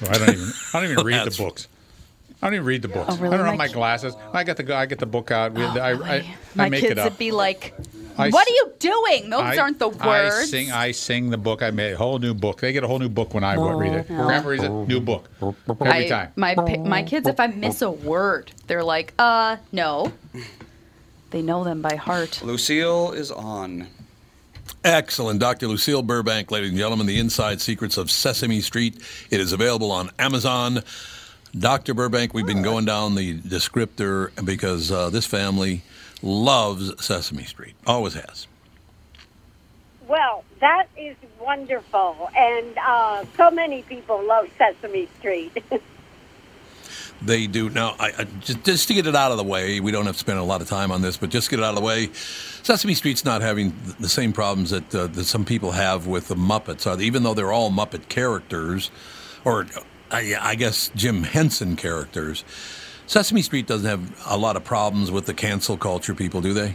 [0.00, 0.52] Well, I don't even.
[0.74, 1.68] I don't even read the books.
[2.42, 3.12] I don't even read the oh, books.
[3.12, 3.34] Oh, really?
[3.34, 4.16] I don't have My my glasses.
[4.32, 5.52] I get the I get the book out.
[5.52, 7.12] We, I, I, I My make kids it up.
[7.12, 7.74] would be like,
[8.18, 9.30] I "What s- are you doing?
[9.30, 10.00] Those I- aren't the words.
[10.02, 10.70] I words." sing.
[10.72, 11.62] I sing the book.
[11.62, 12.60] I made a whole new book.
[12.60, 14.06] They get a whole new book when I read it.
[14.08, 14.70] Grandma reads it.
[14.70, 16.32] New book every I- time.
[16.36, 20.12] My my kids, if I miss a word, they're like, "Uh, no."
[21.30, 22.40] They know them by heart.
[22.42, 23.88] Lucille is on.
[24.84, 25.40] Excellent.
[25.40, 25.66] Dr.
[25.66, 29.00] Lucille Burbank, ladies and gentlemen, The Inside Secrets of Sesame Street.
[29.30, 30.82] It is available on Amazon.
[31.58, 31.94] Dr.
[31.94, 35.82] Burbank, we've been going down the descriptor because uh, this family
[36.26, 37.74] loves Sesame Street.
[37.86, 38.46] Always has.
[40.08, 42.30] Well, that is wonderful.
[42.36, 45.56] And uh, so many people love Sesame Street.
[47.22, 47.70] They do.
[47.70, 50.16] Now, I, I, just, just to get it out of the way, we don't have
[50.16, 51.84] to spend a lot of time on this, but just get it out of the
[51.84, 52.10] way.
[52.62, 56.34] Sesame Street's not having the same problems that, uh, that some people have with the
[56.34, 56.86] Muppets.
[56.86, 58.90] Uh, even though they're all Muppet characters,
[59.44, 59.66] or
[60.10, 62.44] I, I guess Jim Henson characters,
[63.06, 66.74] Sesame Street doesn't have a lot of problems with the cancel culture people, do they?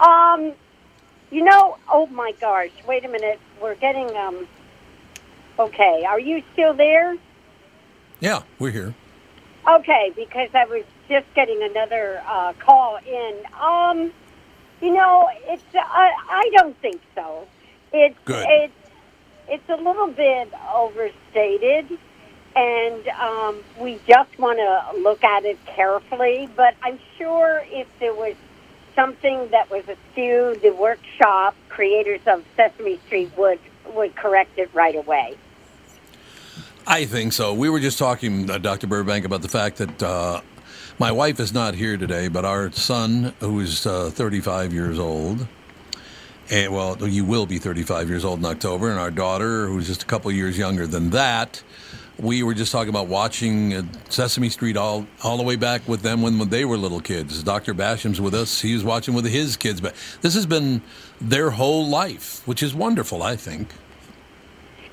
[0.00, 0.52] um,
[1.30, 3.38] you know, oh my gosh, wait a minute.
[3.60, 4.46] We're getting, um,
[5.58, 7.16] okay, are you still there?
[8.20, 8.94] Yeah, we're here.
[9.68, 13.34] Okay, because I was just getting another uh, call in.
[13.60, 14.12] Um,
[14.80, 17.46] you know, it's I, I don't think so.
[17.92, 18.46] It's Good.
[18.48, 18.72] it's
[19.48, 21.98] it's a little bit overstated,
[22.58, 26.48] and um, we just want to look at it carefully.
[26.56, 28.34] But I'm sure if there was
[28.96, 33.60] something that was askew, the workshop creators of Sesame Street would
[33.94, 35.36] would correct it right away.
[36.86, 37.54] I think so.
[37.54, 38.86] We were just talking, uh, Dr.
[38.86, 40.40] Burbank, about the fact that uh,
[40.98, 45.46] my wife is not here today, but our son, who is uh, 35 years old,
[46.50, 50.02] and well, you will be 35 years old in October, and our daughter, who's just
[50.02, 51.62] a couple years younger than that,
[52.18, 56.02] we were just talking about watching uh, Sesame Street all, all the way back with
[56.02, 57.42] them when, when they were little kids.
[57.42, 57.74] Dr.
[57.74, 58.60] Basham's with us.
[58.60, 59.80] He was watching with his kids.
[59.80, 60.82] But this has been
[61.20, 63.68] their whole life, which is wonderful, I think.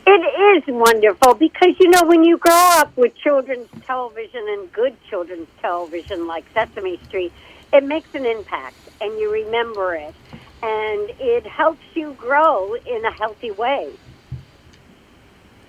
[0.08, 4.96] It is wonderful because you know when you grow up with children's television and good
[5.10, 7.34] children's television like Sesame Street,
[7.74, 10.14] it makes an impact and you remember it,
[10.62, 13.92] and it helps you grow in a healthy way.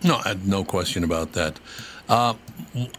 [0.02, 1.58] No, no question about that.
[2.08, 2.34] Uh,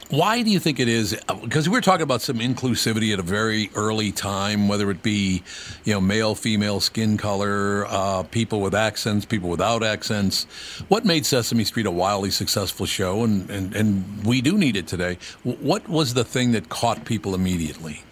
[0.09, 1.17] why do you think it is?
[1.41, 5.43] Because we're talking about some inclusivity at a very early time, whether it be,
[5.85, 10.43] you know, male, female, skin color, uh, people with accents, people without accents.
[10.89, 14.87] What made Sesame Street a wildly successful show, and, and, and we do need it
[14.87, 15.17] today?
[15.43, 18.03] What was the thing that caught people immediately?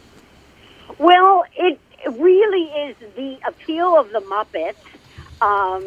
[0.98, 4.76] Well, it really is the appeal of the Muppets.
[5.42, 5.84] Um,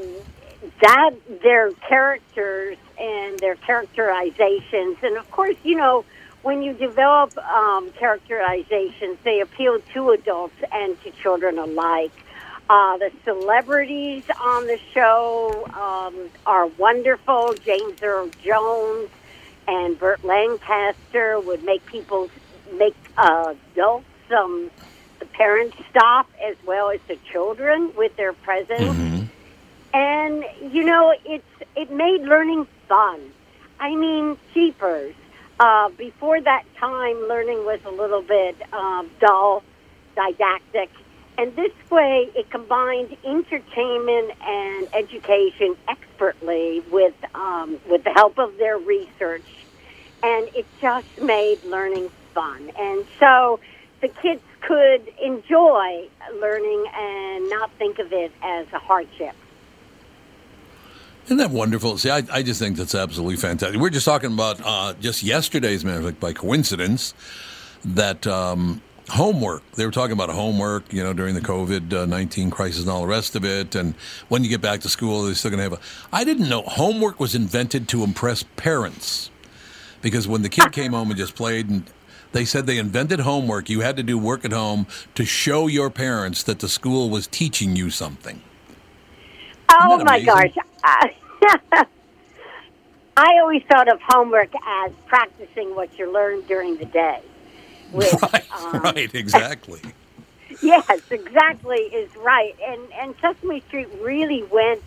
[0.80, 6.04] that their characters and their characterizations, and of course, you know,
[6.42, 12.12] when you develop um, characterizations, they appeal to adults and to children alike.
[12.70, 17.54] Uh, the celebrities on the show um, are wonderful.
[17.64, 19.08] James Earl Jones
[19.66, 22.30] and Burt Lancaster would make people
[22.74, 24.04] make uh, adults
[24.36, 24.70] um,
[25.18, 29.28] the parents stop as well as the children with their presence.
[29.94, 31.44] And you know, it's
[31.76, 33.20] it made learning fun.
[33.80, 35.14] I mean, cheapers.
[35.60, 39.64] Uh, before that time, learning was a little bit um, dull,
[40.14, 40.90] didactic,
[41.38, 48.58] And this way, it combined entertainment and education expertly with um, with the help of
[48.58, 49.46] their research,
[50.22, 52.70] and it just made learning fun.
[52.76, 53.60] And so
[54.00, 56.08] the kids could enjoy
[56.40, 59.34] learning and not think of it as a hardship.
[61.28, 61.98] Isn't that wonderful?
[61.98, 63.78] See, I, I just think that's absolutely fantastic.
[63.78, 67.12] We are just talking about uh, just yesterday's matter of fact, by coincidence,
[67.84, 69.62] that um, homework.
[69.72, 73.08] They were talking about homework, you know, during the COVID nineteen crisis and all the
[73.08, 73.74] rest of it.
[73.74, 73.94] And
[74.30, 75.80] when you get back to school, they're still going to have a.
[76.16, 79.30] I didn't know homework was invented to impress parents,
[80.00, 81.84] because when the kid came home and just played and.
[82.32, 83.70] They said they invented homework.
[83.70, 87.26] You had to do work at home to show your parents that the school was
[87.26, 88.42] teaching you something.
[89.70, 90.52] Oh my gosh.
[90.84, 91.08] Uh,
[93.16, 97.20] I always thought of homework as practicing what you learned during the day.
[97.92, 98.12] Which,
[98.52, 99.80] um, right, exactly.
[100.62, 102.56] Yes, exactly is right.
[102.66, 104.82] And and Sesame Street really went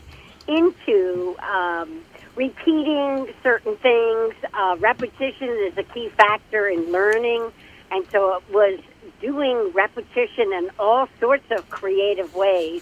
[0.47, 2.03] into um,
[2.35, 4.33] repeating certain things.
[4.53, 7.51] Uh, repetition is a key factor in learning,
[7.91, 8.79] and so it was
[9.21, 12.81] doing repetition in all sorts of creative ways.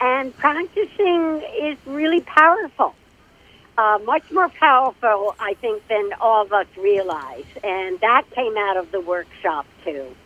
[0.00, 2.94] And practicing is really powerful.
[3.78, 7.44] Uh, much more powerful, I think, than all of us realize.
[7.62, 10.16] And that came out of the workshop, too.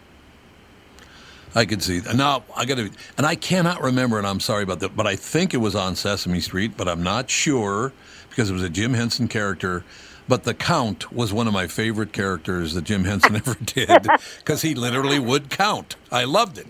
[1.54, 2.00] I can see.
[2.14, 5.16] Now I got to, and I cannot remember, and I'm sorry about that, but I
[5.16, 7.92] think it was on Sesame Street, but I'm not sure
[8.30, 9.84] because it was a Jim Henson character.
[10.28, 14.06] But the Count was one of my favorite characters that Jim Henson ever did
[14.38, 15.96] because he literally would count.
[16.10, 16.68] I loved it.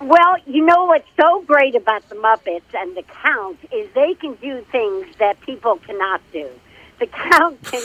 [0.00, 4.34] Well, you know what's so great about the Muppets and the Count is they can
[4.34, 6.48] do things that people cannot do.
[7.00, 7.82] The Count can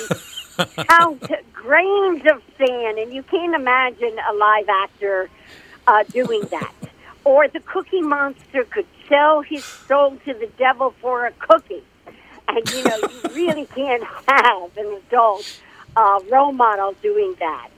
[0.58, 1.24] count
[1.54, 5.30] grains of sand, and you can't imagine a live actor
[5.88, 6.74] uh, doing that.
[7.24, 11.84] Or the Cookie Monster could sell his soul to the devil for a cookie.
[12.48, 15.62] And, you know, you really can't have an adult
[15.96, 17.70] uh, role model doing that.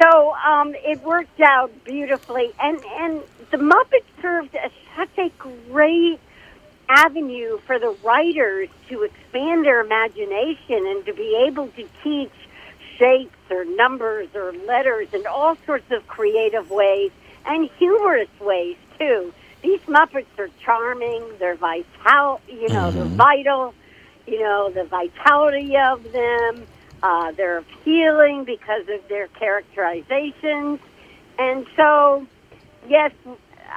[0.00, 5.30] So um, it worked out beautifully, and and the Muppets served as such a
[5.68, 6.18] great
[6.88, 12.32] avenue for the writers to expand their imagination and to be able to teach
[12.98, 17.10] shapes or numbers or letters in all sorts of creative ways
[17.46, 19.32] and humorous ways too.
[19.62, 21.22] These Muppets are charming.
[21.38, 23.74] They're vital, you know, they're vital.
[24.26, 26.64] You know, the vitality of them.
[27.02, 30.80] Uh, they're appealing because of their characterizations.
[31.38, 32.26] And so,
[32.88, 33.12] yes,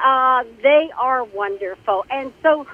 [0.04, 2.04] uh, they are wonderful.
[2.10, 2.66] And so,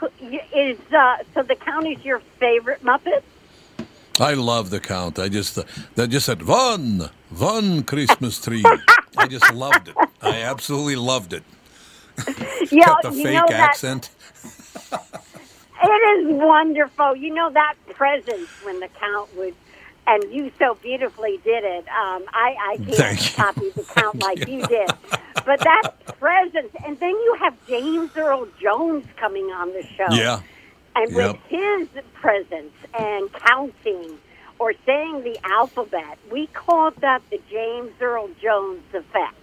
[0.55, 3.23] is uh, so the count is your favorite Muppet?
[4.19, 5.19] I love the Count.
[5.19, 5.59] I just,
[5.95, 8.63] that just said one, one Christmas tree.
[9.17, 9.95] I just loved it.
[10.21, 11.43] I absolutely loved it.
[12.71, 14.11] Yeah, Got the you fake know that- accent.
[15.83, 15.87] It
[16.21, 17.17] is wonderful.
[17.17, 19.55] You know that presence when the count would,
[20.11, 21.87] and you so beautifully did it.
[21.89, 23.37] Um, I, I can't Thank you.
[23.45, 24.91] copy the count like you did,
[25.47, 30.13] but that presence, and then you have James Earl Jones coming on the show.
[30.13, 30.41] Yeah.
[30.97, 34.19] And with his presence and counting
[34.59, 39.37] or saying the alphabet, we called that the James Earl Jones effect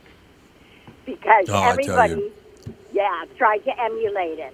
[1.05, 1.93] because Oh, I tell you.
[1.93, 2.31] everybody,
[2.91, 4.53] yeah, tried to emulate it.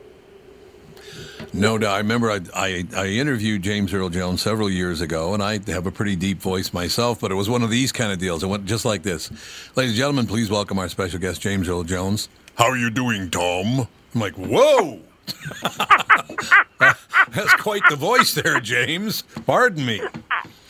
[1.54, 1.94] No doubt.
[1.94, 5.86] I remember I, I, I interviewed James Earl Jones several years ago, and I have
[5.86, 8.44] a pretty deep voice myself, but it was one of these kind of deals.
[8.44, 9.30] It went just like this.
[9.76, 12.30] Ladies and gentlemen, please welcome our special guest, James Earl Jones.
[12.56, 13.88] How are you doing, Tom?
[14.14, 15.00] I'm like, whoa!
[16.80, 19.22] That's quite the voice there, James.
[19.46, 20.02] Pardon me.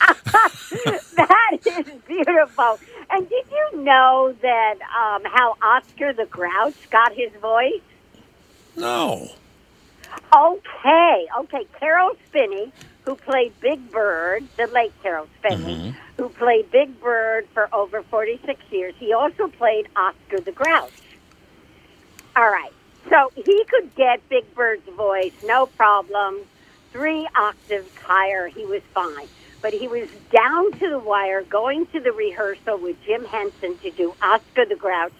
[1.16, 2.78] that is beautiful.
[3.10, 7.80] And did you know that um, how Oscar the Grouch got his voice?
[8.76, 9.28] No.
[10.34, 11.66] Okay, okay.
[11.78, 16.22] Caroll Spinney, who played Big Bird, the late Caroll Spinney, mm-hmm.
[16.22, 20.90] who played Big Bird for over 46 years, he also played Oscar the Grouch.
[22.34, 22.72] All right.
[23.08, 26.38] So he could get Big Bird's voice, no problem.
[26.90, 29.28] Three octaves higher, he was fine.
[29.62, 33.90] But he was down to the wire going to the rehearsal with Jim Henson to
[33.90, 35.12] do Oscar the Grouch,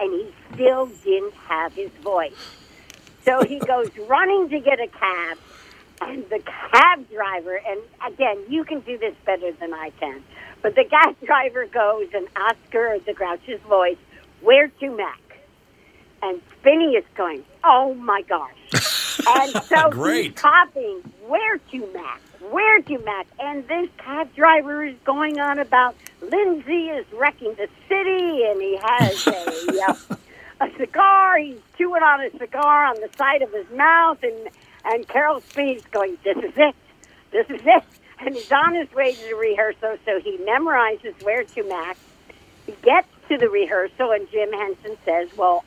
[0.00, 2.61] and he still didn't have his voice.
[3.24, 5.38] So he goes running to get a cab,
[6.00, 10.22] and the cab driver, and again, you can do this better than I can,
[10.60, 13.98] but the cab driver goes and asks Oscar the Grouch's voice,
[14.40, 15.20] where to Mac?
[16.22, 18.56] And Spinney is going, oh my gosh.
[19.28, 20.32] and so Great.
[20.32, 22.20] he's copying, where to Mac?
[22.50, 23.26] Where to Mac?
[23.38, 28.78] And this cab driver is going on about Lindsay is wrecking the city, and he
[28.80, 30.16] has a, uh,
[30.62, 31.38] a cigar.
[31.38, 34.48] He's chewing on a cigar on the side of his mouth, and
[34.84, 36.74] and Caroll Speed's going, "This is it,
[37.30, 37.84] this is it,"
[38.20, 41.98] and he's on his way to the rehearsal, so he memorizes where to Max.
[42.66, 45.64] He gets to the rehearsal, and Jim Henson says, "Well,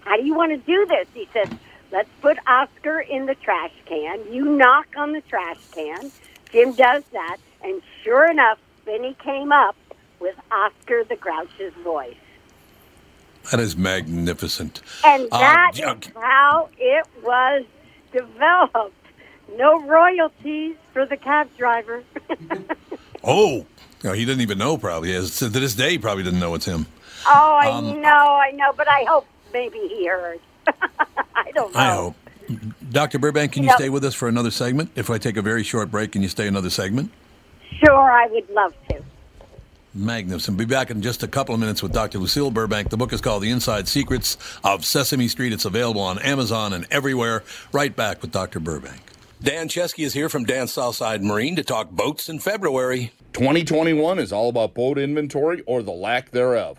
[0.00, 1.48] how do you want to do this?" He says,
[1.90, 4.32] "Let's put Oscar in the trash can.
[4.32, 6.10] You knock on the trash can."
[6.52, 9.76] Jim does that, and sure enough, Benny came up
[10.18, 12.16] with Oscar the Grouch's voice.
[13.50, 14.82] That is magnificent.
[15.04, 17.64] And Uh, that yeah, is how it was
[18.12, 18.94] developed.
[19.56, 22.04] No royalties for the cab driver.
[23.24, 23.66] Oh,
[24.04, 24.78] no, he didn't even know.
[24.78, 26.86] Probably to this day, he probably didn't know it's him.
[27.26, 28.08] oh, I Um, know,
[28.40, 30.40] I know, but I hope maybe he heard.
[31.34, 31.80] I don't know.
[31.80, 32.16] I hope.
[32.90, 33.18] Dr.
[33.18, 33.76] Burbank, can you Yep.
[33.76, 34.92] stay with us for another segment?
[34.96, 37.12] If I take a very short break, can you stay another segment?
[37.84, 39.04] Sure, I would love to.
[39.92, 40.56] Magnificent.
[40.56, 42.18] Be back in just a couple of minutes with Dr.
[42.18, 42.90] Lucille Burbank.
[42.90, 45.52] The book is called The Inside Secrets of Sesame Street.
[45.52, 47.42] It's available on Amazon and everywhere.
[47.72, 48.60] Right back with Dr.
[48.60, 49.00] Burbank.
[49.42, 53.10] Dan Chesky is here from Dan's Southside Marine to talk boats in February.
[53.32, 56.78] 2021 is all about boat inventory or the lack thereof.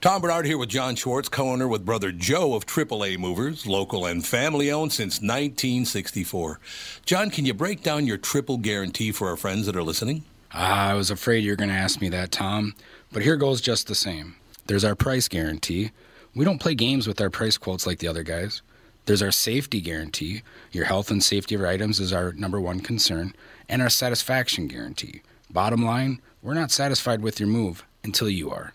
[0.00, 4.24] Tom Bernard here with John Schwartz, co-owner with brother Joe of AAA Movers, local and
[4.24, 6.60] family owned since 1964.
[7.04, 10.22] John, can you break down your triple guarantee for our friends that are listening?
[10.52, 12.74] Ah, I was afraid you were going to ask me that, Tom.
[13.10, 14.36] But here goes just the same.
[14.68, 15.90] There's our price guarantee.
[16.32, 18.62] We don't play games with our price quotes like the other guys.
[19.06, 20.42] There's our safety guarantee.
[20.70, 23.34] Your health and safety of items is our number one concern.
[23.68, 25.22] And our satisfaction guarantee.
[25.50, 28.74] Bottom line, we're not satisfied with your move until you are.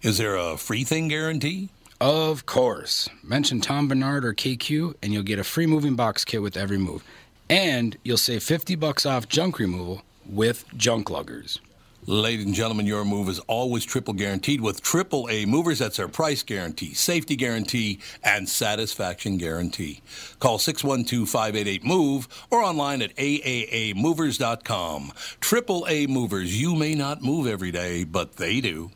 [0.00, 1.70] Is there a free thing guarantee?
[2.00, 3.08] Of course.
[3.20, 6.78] Mention Tom Bernard or KQ and you'll get a free moving box kit with every
[6.78, 7.02] move.
[7.50, 11.58] And you'll save 50 bucks off junk removal with junk luggers.
[12.06, 15.80] Ladies and gentlemen, your move is always triple guaranteed with triple A movers.
[15.80, 20.00] That's our price guarantee, safety guarantee, and satisfaction guarantee.
[20.38, 25.12] Call 612-588-MOVE or online at aaamovers.com.
[25.40, 26.58] Triple A movers.
[26.58, 28.92] You may not move every day, but they do.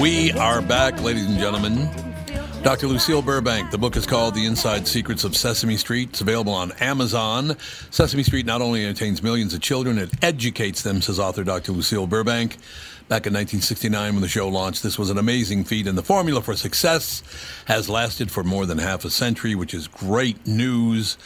[0.00, 1.90] We are back, ladies and gentlemen.
[2.62, 2.86] Dr.
[2.86, 3.72] Lucille Burbank.
[3.72, 6.10] The book is called The Inside Secrets of Sesame Street.
[6.10, 7.56] It's available on Amazon.
[7.90, 11.72] Sesame Street not only entertains millions of children, it educates them, says author Dr.
[11.72, 12.58] Lucille Burbank.
[13.08, 16.42] Back in 1969, when the show launched, this was an amazing feat, and the formula
[16.42, 17.24] for success
[17.64, 21.18] has lasted for more than half a century, which is great news.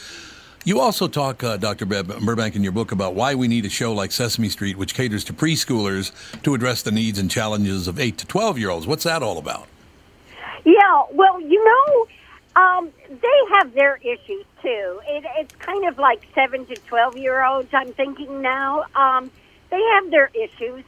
[0.64, 1.86] You also talk, uh, Dr.
[1.86, 4.94] Bur- Burbank, in your book about why we need a show like Sesame Street, which
[4.94, 8.86] caters to preschoolers to address the needs and challenges of 8 to 12 year olds.
[8.86, 9.66] What's that all about?
[10.64, 12.06] Yeah, well, you know,
[12.54, 15.00] um, they have their issues too.
[15.08, 17.68] It, it's kind of like seven to twelve year olds.
[17.72, 18.84] I'm thinking now.
[18.94, 19.30] Um,
[19.70, 20.84] they have their issues.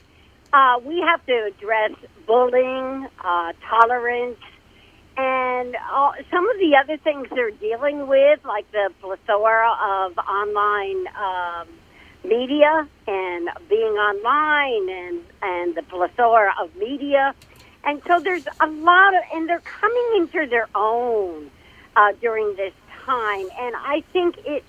[0.52, 1.92] Uh, we have to address
[2.26, 4.38] bullying, uh, tolerance,
[5.16, 11.06] and uh, some of the other things they're dealing with, like the plethora of online
[11.16, 11.68] um,
[12.24, 17.34] media and being online, and and the plethora of media.
[17.84, 21.50] And so there's a lot of, and they're coming into their own
[21.94, 22.72] uh, during this
[23.04, 23.46] time.
[23.60, 24.64] And I think it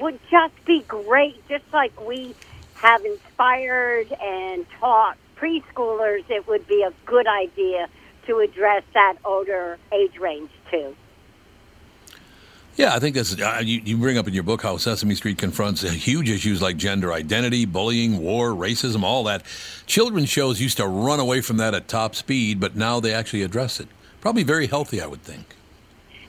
[0.00, 2.34] would just be great, just like we
[2.74, 7.88] have inspired and taught preschoolers, it would be a good idea
[8.30, 10.94] to address that older age range too.
[12.76, 15.36] Yeah, I think that's uh, you, you bring up in your book how Sesame Street
[15.36, 19.42] confronts huge issues like gender identity, bullying, war, racism, all that.
[19.86, 23.42] Children's shows used to run away from that at top speed, but now they actually
[23.42, 23.88] address it.
[24.20, 25.56] Probably very healthy, I would think.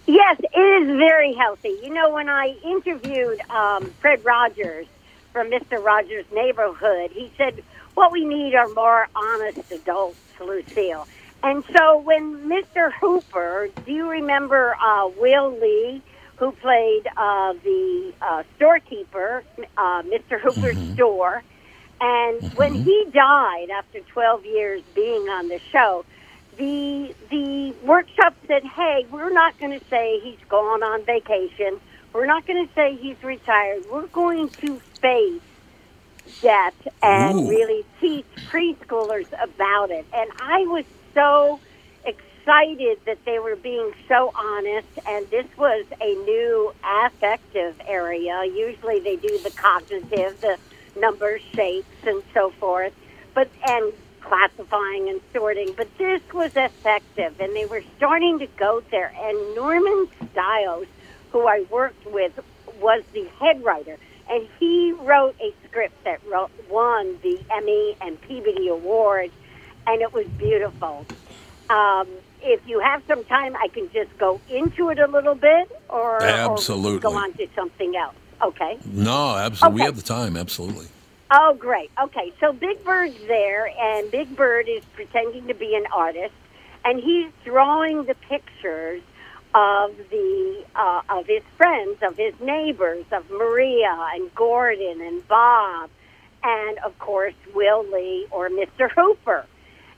[0.07, 1.77] Yes, it is very healthy.
[1.83, 4.87] You know, when I interviewed um, Fred Rogers
[5.31, 5.81] from Mr.
[5.81, 11.07] Rogers' Neighborhood, he said, What we need are more honest adults, Lucille.
[11.43, 12.91] And so when Mr.
[12.93, 16.01] Hooper, do you remember uh, Will Lee,
[16.35, 19.43] who played uh, the uh, storekeeper,
[19.77, 20.39] uh, Mr.
[20.39, 21.43] Hooper's store?
[21.99, 26.05] And when he died after 12 years being on the show,
[26.57, 31.79] the the workshop said, "Hey, we're not going to say he's gone on vacation.
[32.13, 33.83] We're not going to say he's retired.
[33.89, 35.41] We're going to face
[36.41, 37.49] death and Ooh.
[37.49, 41.59] really teach preschoolers about it." And I was so
[42.05, 46.73] excited that they were being so honest and this was a new
[47.05, 48.43] affective area.
[48.45, 50.57] Usually they do the cognitive the
[50.95, 52.93] numbers shapes and so forth
[53.35, 58.81] but and classifying and sorting but this was affective and they were starting to go
[58.91, 60.87] there and norman stiles
[61.31, 62.33] who i worked with
[62.67, 63.97] was the head writer
[64.29, 69.31] and he wrote a script that wrote, won the emmy and peabody award
[69.87, 71.05] and it was beautiful
[71.71, 72.07] um,
[72.41, 76.21] if you have some time, I can just go into it a little bit, or,
[76.21, 76.97] Absolutely.
[76.97, 78.15] or go on to something else.
[78.41, 78.77] Okay.
[78.85, 79.81] No, absolutely.
[79.81, 80.35] We have the time.
[80.35, 80.87] Absolutely.
[81.29, 81.91] Oh, great.
[82.01, 86.33] Okay, so Big Bird's there, and Big Bird is pretending to be an artist,
[86.83, 89.01] and he's drawing the pictures
[89.53, 95.89] of the uh, of his friends, of his neighbors, of Maria and Gordon and Bob,
[96.43, 98.89] and of course Will Lee or Mr.
[98.89, 99.45] Hooper.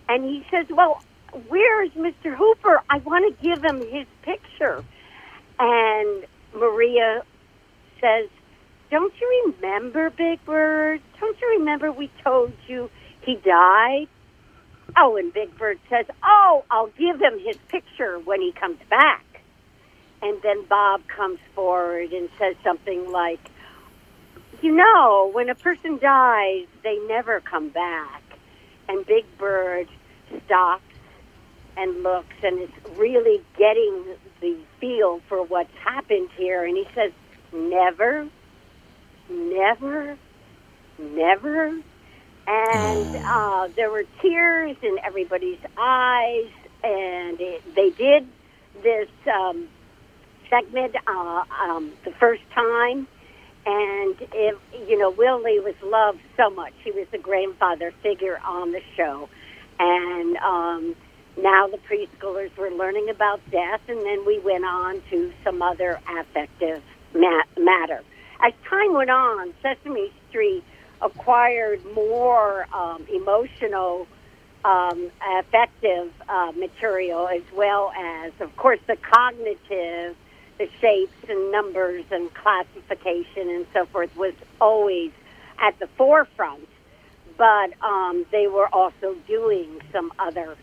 [0.09, 1.01] And he says, "Well,
[1.47, 2.35] where's Mr.
[2.35, 2.81] Hooper?
[2.89, 4.83] I want to give him his picture."
[5.59, 7.23] And Maria
[7.99, 8.29] says,
[8.91, 11.01] Don't you remember, Big Bird?
[11.19, 12.89] Don't you remember we told you
[13.21, 14.07] he died?
[14.97, 19.25] Oh, and Big Bird says, Oh, I'll give him his picture when he comes back.
[20.21, 23.39] And then Bob comes forward and says something like,
[24.61, 28.22] You know, when a person dies, they never come back.
[28.89, 29.87] And Big Bird
[30.45, 30.83] stops
[31.77, 36.63] and looks and is really getting the feel for what's happened here.
[36.63, 37.11] And he says,
[37.51, 38.27] Never,
[39.29, 40.17] never,
[40.99, 41.67] never.
[42.45, 46.49] And uh, there were tears in everybody's eyes.
[46.83, 48.27] And it, they did
[48.81, 49.67] this um,
[50.49, 53.07] segment uh, um, the first time.
[53.65, 54.57] And, if,
[54.87, 56.73] you know, Will Lee was loved so much.
[56.83, 59.29] He was the grandfather figure on the show.
[59.79, 60.95] And um,
[61.41, 65.99] now the preschoolers were learning about death, and then we went on to some other
[66.09, 66.83] affective
[67.13, 68.03] ma- matter.
[68.41, 70.63] As time went on, Sesame Street
[71.01, 74.07] acquired more um, emotional,
[74.65, 75.09] um,
[75.39, 80.15] affective uh, material, as well as, of course, the cognitive,
[80.57, 85.11] the shapes and numbers and classification and so forth was always
[85.59, 86.67] at the forefront.
[87.37, 90.55] But um, they were also doing some other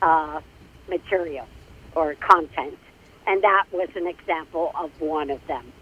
[0.00, 0.40] uh,
[0.88, 1.48] material
[1.94, 2.78] or content.
[3.26, 5.72] And that was an example of one of them.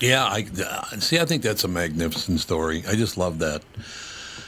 [0.00, 1.18] Yeah, I uh, see.
[1.18, 2.82] I think that's a magnificent story.
[2.86, 3.62] I just love that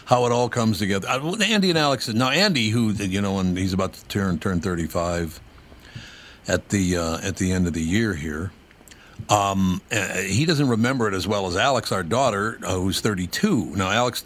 [0.06, 1.08] how it all comes together.
[1.08, 2.08] Uh, Andy and Alex.
[2.08, 5.40] Now, Andy, who you know, and he's about to turn turn thirty five
[6.48, 8.52] at the uh, at the end of the year here.
[9.28, 13.26] Um, uh, he doesn't remember it as well as Alex, our daughter, uh, who's thirty
[13.26, 13.74] two.
[13.76, 14.24] Now, Alex,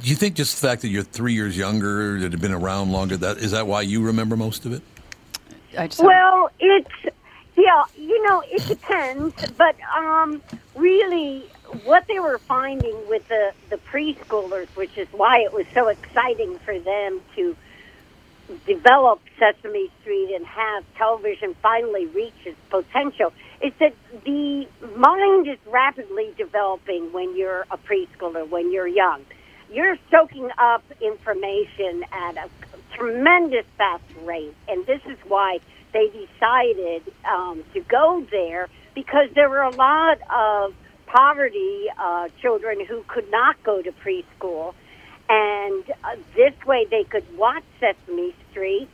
[0.00, 2.92] do you think just the fact that you're three years younger, that had been around
[2.92, 4.82] longer, that is that why you remember most of it?
[5.78, 7.14] I just Well, it's
[7.56, 10.42] yeah, you know, it depends, but um,
[10.74, 11.44] really,
[11.84, 16.58] what they were finding with the the preschoolers, which is why it was so exciting
[16.60, 17.56] for them to
[18.66, 23.94] develop Sesame Street and have television finally reach its potential, is that
[24.24, 29.24] the mind is rapidly developing when you're a preschooler, when you're young.
[29.72, 32.48] You're soaking up information at a
[32.94, 35.58] tremendous fast rate, and this is why
[35.92, 40.74] they decided um, to go there because there were a lot of
[41.06, 44.74] poverty uh, children who could not go to preschool,
[45.32, 48.90] and uh, this way they could watch Sesame Street,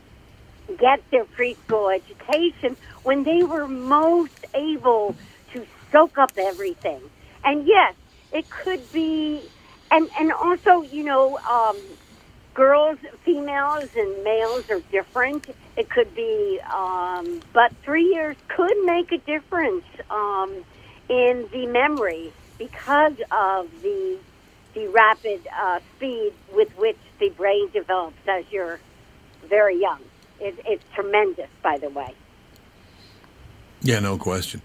[0.69, 5.15] get their preschool education when they were most able
[5.53, 7.01] to soak up everything.
[7.45, 7.95] And yes,
[8.31, 9.49] it could be,
[9.91, 11.39] and and also you know.
[11.51, 11.97] Um,
[12.55, 15.43] girls, females, and males are different.
[15.77, 20.65] It could be, um, but three years could make a difference um,
[21.09, 24.19] in the memory because of the
[24.79, 28.79] the rapid uh, speed with which the brain develops as you're
[29.47, 29.99] very young.
[30.39, 32.13] It, it's tremendous, by the way.
[33.81, 34.61] Yeah, no question.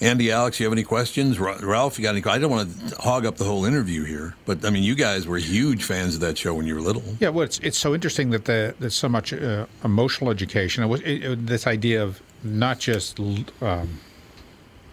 [0.00, 1.38] Andy, Alex, you have any questions?
[1.38, 2.24] Ralph, you got any?
[2.24, 5.26] I don't want to hog up the whole interview here, but I mean, you guys
[5.26, 7.02] were huge fans of that show when you were little.
[7.20, 10.82] Yeah, well, it's it's so interesting that the, there's so much uh, emotional education.
[10.84, 14.00] It was it, it- this idea of not just um,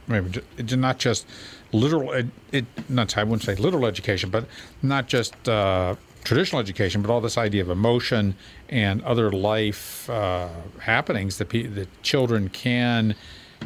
[0.07, 1.25] maybe ju- not just
[1.71, 2.13] literal.
[2.13, 4.45] Ed, it not I wouldn't say literal education, but
[4.81, 8.35] not just uh, traditional education, but all this idea of emotion
[8.69, 10.49] and other life uh,
[10.79, 13.15] happenings that pe- that children can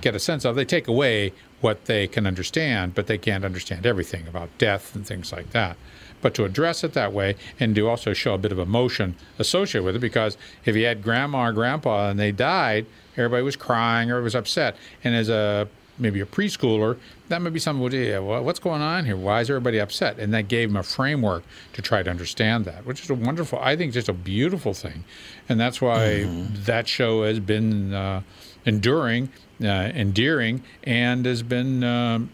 [0.01, 0.55] get a sense of.
[0.55, 5.05] They take away what they can understand, but they can't understand everything about death and
[5.07, 5.77] things like that.
[6.21, 9.83] But to address it that way and to also show a bit of emotion associated
[9.85, 12.85] with it, because if you had grandma or grandpa and they died,
[13.15, 14.75] everybody was crying or was upset.
[15.03, 15.67] And as a
[15.97, 16.97] maybe a preschooler,
[17.29, 17.81] that might be something.
[17.81, 19.17] Well, yeah, well, what's going on here?
[19.17, 20.19] Why is everybody upset?
[20.19, 21.43] And that gave them a framework
[21.73, 23.59] to try to understand that, which is a wonderful.
[23.59, 25.03] I think just a beautiful thing,
[25.49, 26.23] and that's why
[26.65, 28.21] that show has been uh,
[28.65, 29.29] enduring,
[29.61, 32.29] uh, endearing, and has been um,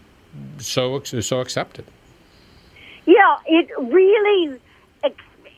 [0.58, 1.84] so so accepted.
[3.06, 4.58] Yeah, it really
[5.04, 5.14] ex-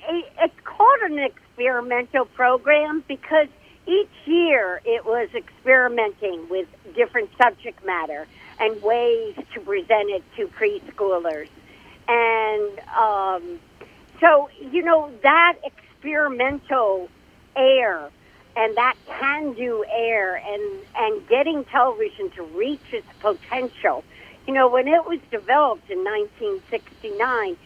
[0.08, 3.48] it's called an experimental program because
[3.86, 8.26] each year it was experimenting with different subject matter
[8.60, 11.48] and ways to present it to preschoolers.
[12.08, 13.60] And um,
[14.20, 17.08] so, you know, that experimental
[17.56, 18.10] air
[18.56, 24.04] and that can do air and, and getting television to reach its potential.
[24.46, 27.56] You know, when it was developed in 1969,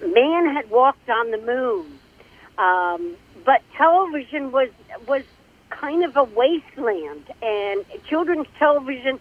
[0.00, 1.98] man had walked on the moon.
[2.56, 4.70] Um, but television was
[5.06, 5.24] was
[5.80, 9.20] kind of a wasteland, and children's television.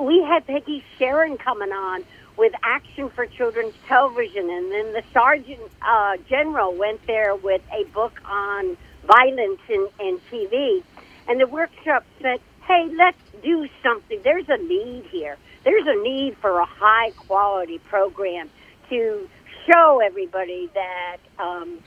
[0.00, 2.04] We had Peggy Charren coming on
[2.36, 7.84] with Action for Children's Television, and then the Surgeon uh, General went there with a
[7.92, 8.76] book on
[9.06, 10.82] violence in, in TV,
[11.28, 14.20] and the workshop said, "Hey, let's do something.
[14.22, 15.36] There's a need here.
[15.64, 18.50] There's a need for a high quality program
[18.90, 19.28] to
[19.66, 21.78] show everybody that." Um,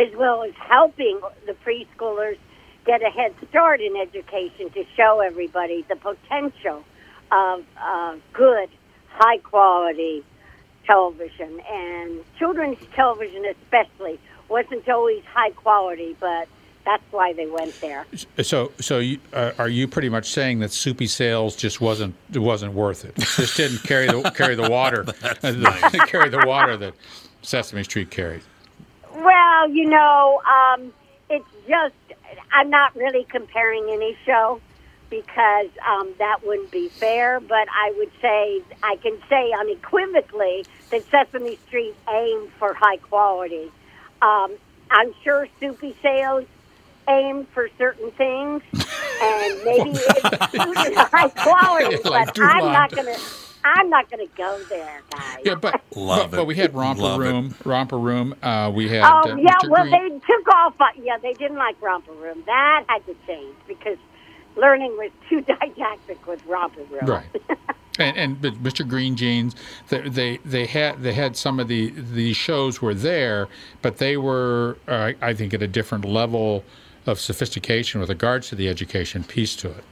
[0.00, 2.38] as well as helping the preschoolers
[2.84, 6.84] get a head start in education to show everybody the potential
[7.30, 8.68] of uh, good,
[9.08, 10.24] high quality
[10.86, 11.60] television.
[11.70, 16.48] And children's television, especially, wasn't always high quality, but
[16.84, 18.06] that's why they went there.
[18.42, 22.74] So, so you, uh, are you pretty much saying that Soupy Sales just wasn't wasn't
[22.74, 23.14] worth it?
[23.16, 25.04] Just didn't carry the carry the water,
[26.06, 26.94] carry the water that
[27.42, 28.42] Sesame Street carried.
[29.14, 30.92] Well, you know, um,
[31.30, 31.94] it's just
[32.52, 34.60] I'm not really comparing any show
[35.10, 37.38] because um, that wouldn't be fair.
[37.40, 43.70] But I would say I can say unequivocally that Sesame Street aimed for high quality.
[44.22, 44.52] Um,
[44.90, 46.44] I'm sure Soupy Sales
[47.08, 51.96] aimed for certain things, and maybe it's high quality.
[52.04, 53.16] Like but I'm not gonna.
[53.64, 55.38] I'm not gonna go there, guys.
[55.44, 56.40] Yeah, but Love but, it.
[56.40, 57.24] but we had Romper Love it.
[57.24, 58.34] Room, Romper Room.
[58.42, 59.90] Uh, we had Oh uh, yeah, well Green.
[59.90, 60.74] they took off.
[60.80, 62.42] uh, Yeah, they didn't like Romper Room.
[62.46, 63.98] That had to change because
[64.56, 67.06] learning was too didactic with Romper Room.
[67.06, 67.26] Right.
[67.98, 68.88] And, and but Mr.
[68.88, 69.54] Green Jeans,
[69.88, 73.48] they, they they had they had some of the the shows were there,
[73.82, 76.64] but they were uh, I think at a different level
[77.06, 79.84] of sophistication with regards to the education piece to it.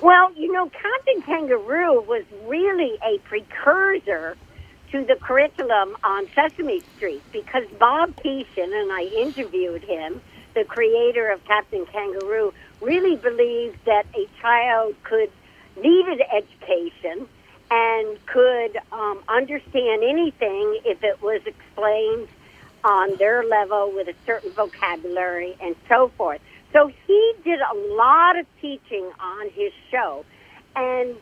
[0.00, 4.36] Well, you know, Captain Kangaroo was really a precursor
[4.92, 10.20] to the curriculum on Sesame Street because Bob Keeshan, and I interviewed him,
[10.54, 15.30] the creator of Captain Kangaroo, really believed that a child could
[15.82, 17.28] needed education
[17.70, 22.28] and could um, understand anything if it was explained
[22.84, 26.40] on their level with a certain vocabulary and so forth.
[26.72, 30.24] So he did a lot of teaching on his show.
[30.74, 31.16] And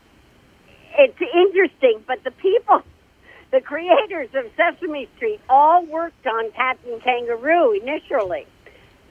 [0.99, 2.83] it's interesting, but the people,
[3.51, 8.47] the creators of Sesame Street, all worked on Captain Kangaroo initially.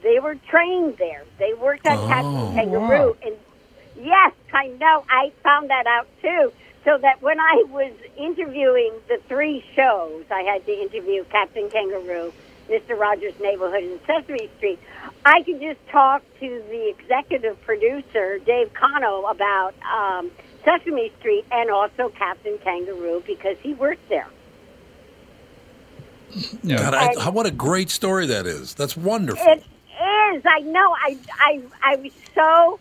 [0.02, 1.24] They were trained there.
[1.38, 3.16] They worked on Captain oh, Kangaroo.
[3.24, 3.34] And
[3.98, 5.04] yes, I know.
[5.08, 6.52] I found that out too.
[6.84, 12.34] So that when I was interviewing the three shows, I had to interview Captain Kangaroo,
[12.68, 12.98] Mr.
[12.98, 14.78] Rogers' Neighborhood, and Sesame Street.
[15.24, 20.30] I could just talk to the executive producer, Dave Connell, about um,
[20.64, 24.28] Sesame Street and also Captain Kangaroo because he worked there.
[26.62, 28.74] You know, God, I, how, what a great story that is.
[28.74, 29.46] That's wonderful.
[29.46, 30.42] It is.
[30.46, 30.94] I know.
[30.94, 32.80] I, I, I was so.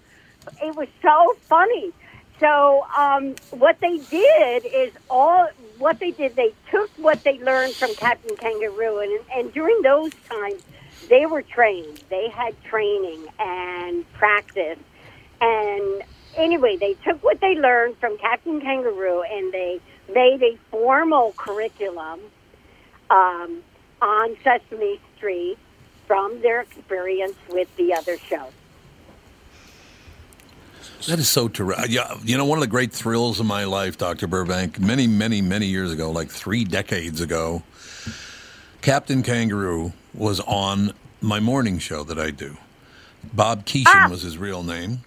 [0.61, 1.93] It was so funny.
[2.39, 5.47] So um, what they did is all
[5.77, 6.35] what they did.
[6.35, 10.63] They took what they learned from Captain Kangaroo, and and during those times,
[11.09, 12.03] they were trained.
[12.09, 14.79] They had training and practice,
[15.41, 16.03] and
[16.35, 19.79] anyway, they took what they learned from Captain Kangaroo and they
[20.13, 22.19] made a formal curriculum
[23.09, 23.63] um,
[24.01, 25.57] on Sesame Street
[26.07, 28.17] from their experience with the other
[31.07, 31.83] That is so terrific.
[31.83, 34.27] Uh, yeah, you know, one of the great thrills of my life, Dr.
[34.27, 37.63] Burbank, many, many, many years ago, like three decades ago,
[38.81, 42.57] Captain Kangaroo was on my morning show that I do.
[43.33, 44.07] Bob Keeshan ah.
[44.09, 45.01] was his real name.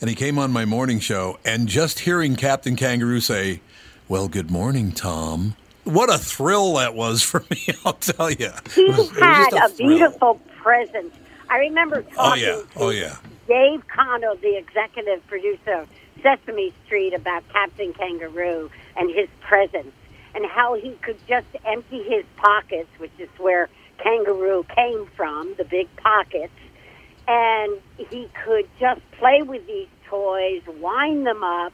[0.00, 3.60] And he came on my morning show, and just hearing Captain Kangaroo say,
[4.08, 5.56] Well, good morning, Tom.
[5.82, 8.50] What a thrill that was for me, I'll tell you.
[8.74, 11.14] He had a, beautiful presence.
[11.50, 12.62] I remember talking Oh, yeah.
[12.76, 13.16] Oh, yeah.
[13.48, 15.88] Dave Connell, the executive producer of
[16.22, 19.92] Sesame Street, about Captain Kangaroo and his presence
[20.34, 25.64] and how he could just empty his pockets, which is where kangaroo came from, the
[25.64, 26.52] big pockets,
[27.26, 27.78] and
[28.10, 31.72] he could just play with these toys, wind them up,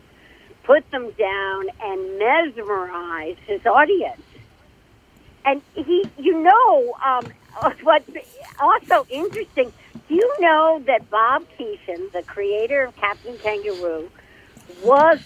[0.63, 4.23] put them down, and mesmerize his audience.
[5.45, 7.27] And he, you know, um,
[7.83, 8.09] what's
[8.59, 9.73] also interesting,
[10.09, 14.09] you know that Bob Keeshan, the creator of Captain Kangaroo,
[14.83, 15.19] was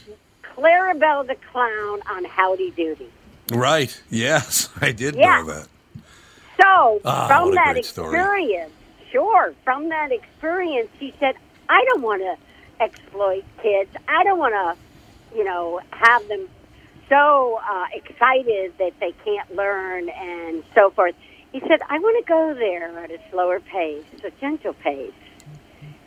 [0.57, 3.11] Clarabelle the Clown on Howdy Doody?
[3.51, 4.01] Right.
[4.11, 5.41] Yes, I did Yeah.
[5.41, 5.69] know that.
[6.61, 8.19] So Ah, from that story.
[8.19, 8.73] experience,
[9.13, 11.35] sure, from that experience, he said,
[11.69, 12.37] "I don't want to
[12.85, 13.91] exploit kids.
[14.09, 16.49] I don't want to, you know, have them
[17.09, 21.15] so uh, excited that they can't learn and so forth."
[21.53, 25.13] He said, "I want to go there at a slower pace, a gentle pace."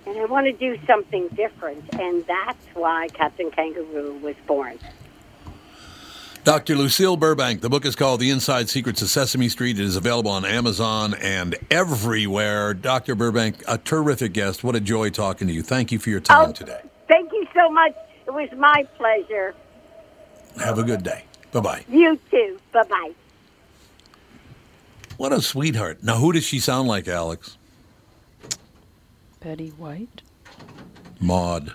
[0.06, 4.80] And I want to do something different, and that's why Captain Kangaroo was born.
[6.44, 6.76] Dr.
[6.76, 7.62] Lucille Burbank.
[7.62, 9.78] The book is called The Inside Secrets of Sesame Street.
[9.80, 12.74] It is available on Amazon and everywhere.
[12.74, 13.14] Dr.
[13.14, 14.64] Burbank, a terrific guest.
[14.64, 15.62] What a joy talking to you.
[15.62, 16.52] Thank you for your time Oh.
[16.52, 16.82] today.
[17.08, 17.94] Thank you so much.
[18.26, 19.54] It was my pleasure.
[20.64, 21.26] Have a good day.
[21.52, 21.86] Bye bye.
[21.88, 22.58] You too.
[22.74, 23.12] Bye bye.
[25.22, 26.02] What a sweetheart.
[26.02, 27.56] Now, who does she sound like, Alex?
[29.40, 30.24] Betty White?
[31.20, 31.74] Maude.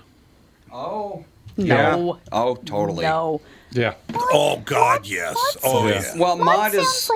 [0.72, 1.24] Oh.
[1.56, 2.18] No.
[2.32, 3.04] Oh, totally.
[3.04, 3.40] No.
[3.70, 3.94] Yeah.
[4.12, 5.36] Oh, God, yes.
[5.62, 6.18] Oh, yeah.
[6.18, 7.08] Well, Maude is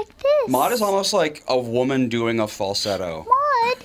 [0.46, 3.26] Maude is almost like a woman doing a falsetto.
[3.26, 3.82] Maude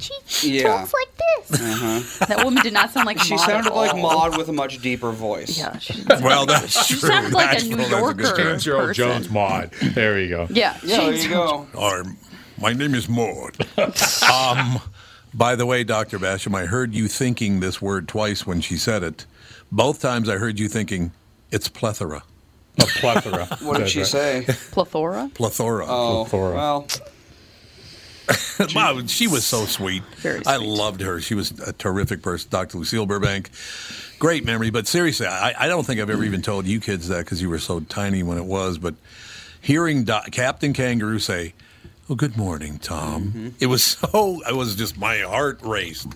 [0.00, 0.62] sounds she Yeah.
[0.78, 1.08] talks like
[1.48, 1.60] this.
[1.60, 2.26] Uh-huh.
[2.26, 4.00] That woman did not sound like She Maude at sounded like all.
[4.00, 5.58] Maude with a much deeper voice.
[5.58, 5.78] Yeah.
[5.78, 7.08] She, Well, that's She true.
[7.08, 8.92] sounds like a That's- New well, that's Yorker good James Earl.
[8.92, 9.70] Jones Maude.
[9.82, 10.46] There you go.
[10.50, 10.76] Yeah.
[10.82, 11.66] Yeah, there you go.
[11.74, 12.04] Or,
[12.60, 13.56] my name is Maude.
[14.32, 14.80] um,
[15.34, 16.18] by the way, Dr.
[16.18, 19.26] Basham, I heard you thinking this word twice when she said it.
[19.70, 21.12] Both times I heard you thinking,
[21.50, 22.22] it's plethora.
[22.80, 23.46] A plethora.
[23.60, 24.06] What did That's she right.
[24.06, 24.44] say?
[24.70, 25.30] Plethora?
[25.34, 25.86] Plethora.
[25.88, 26.54] Oh, Plethora.
[26.54, 26.86] well,
[28.74, 30.02] Wow, she was so sweet.
[30.18, 31.20] Very I loved her.
[31.20, 32.78] She was a terrific person, Dr.
[32.78, 33.50] Lucille Burbank.
[34.18, 34.70] Great memory.
[34.70, 37.50] But seriously, I, I don't think I've ever even told you kids that because you
[37.50, 38.78] were so tiny when it was.
[38.78, 38.94] But
[39.60, 41.54] hearing Do- Captain Kangaroo say,
[42.08, 43.48] "Oh, good morning, Tom," Mm-hmm.
[43.58, 44.40] it was so.
[44.46, 46.08] I was just my heart raced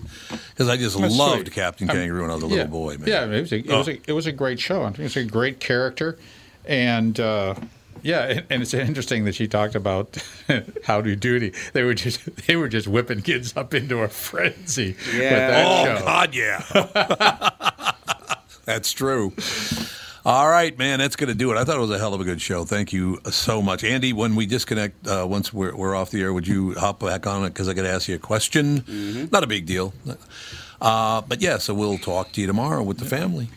[0.49, 1.51] because I just That's loved sweet.
[1.53, 2.97] Captain Kangaroo when I was a little boy.
[2.97, 3.07] Man.
[3.09, 4.83] Yeah, it was a, it, was a, it was a great show.
[4.83, 6.17] I think It's a great character,
[6.65, 7.55] and uh,
[8.07, 10.17] yeah, and, and it's interesting that she talked about
[10.85, 11.53] Howdy Doody.
[11.73, 15.47] They were just they were just whipping kids up into a frenzy with Yeah.
[15.51, 16.05] that Oh show.
[16.05, 17.93] God, yeah.
[18.65, 19.33] That's true.
[20.25, 21.57] All right, man, that's going to do it.
[21.57, 22.65] I thought it was a hell of a good show.
[22.65, 24.11] Thank you so much, Andy.
[24.11, 27.45] When we disconnect, uh, once we're, we're off the air, would you hop back on
[27.45, 29.29] it because I got to ask you a question?
[29.31, 29.93] Not a big deal,
[30.81, 31.59] uh, but yeah.
[31.59, 33.47] So we'll talk to you tomorrow with the family.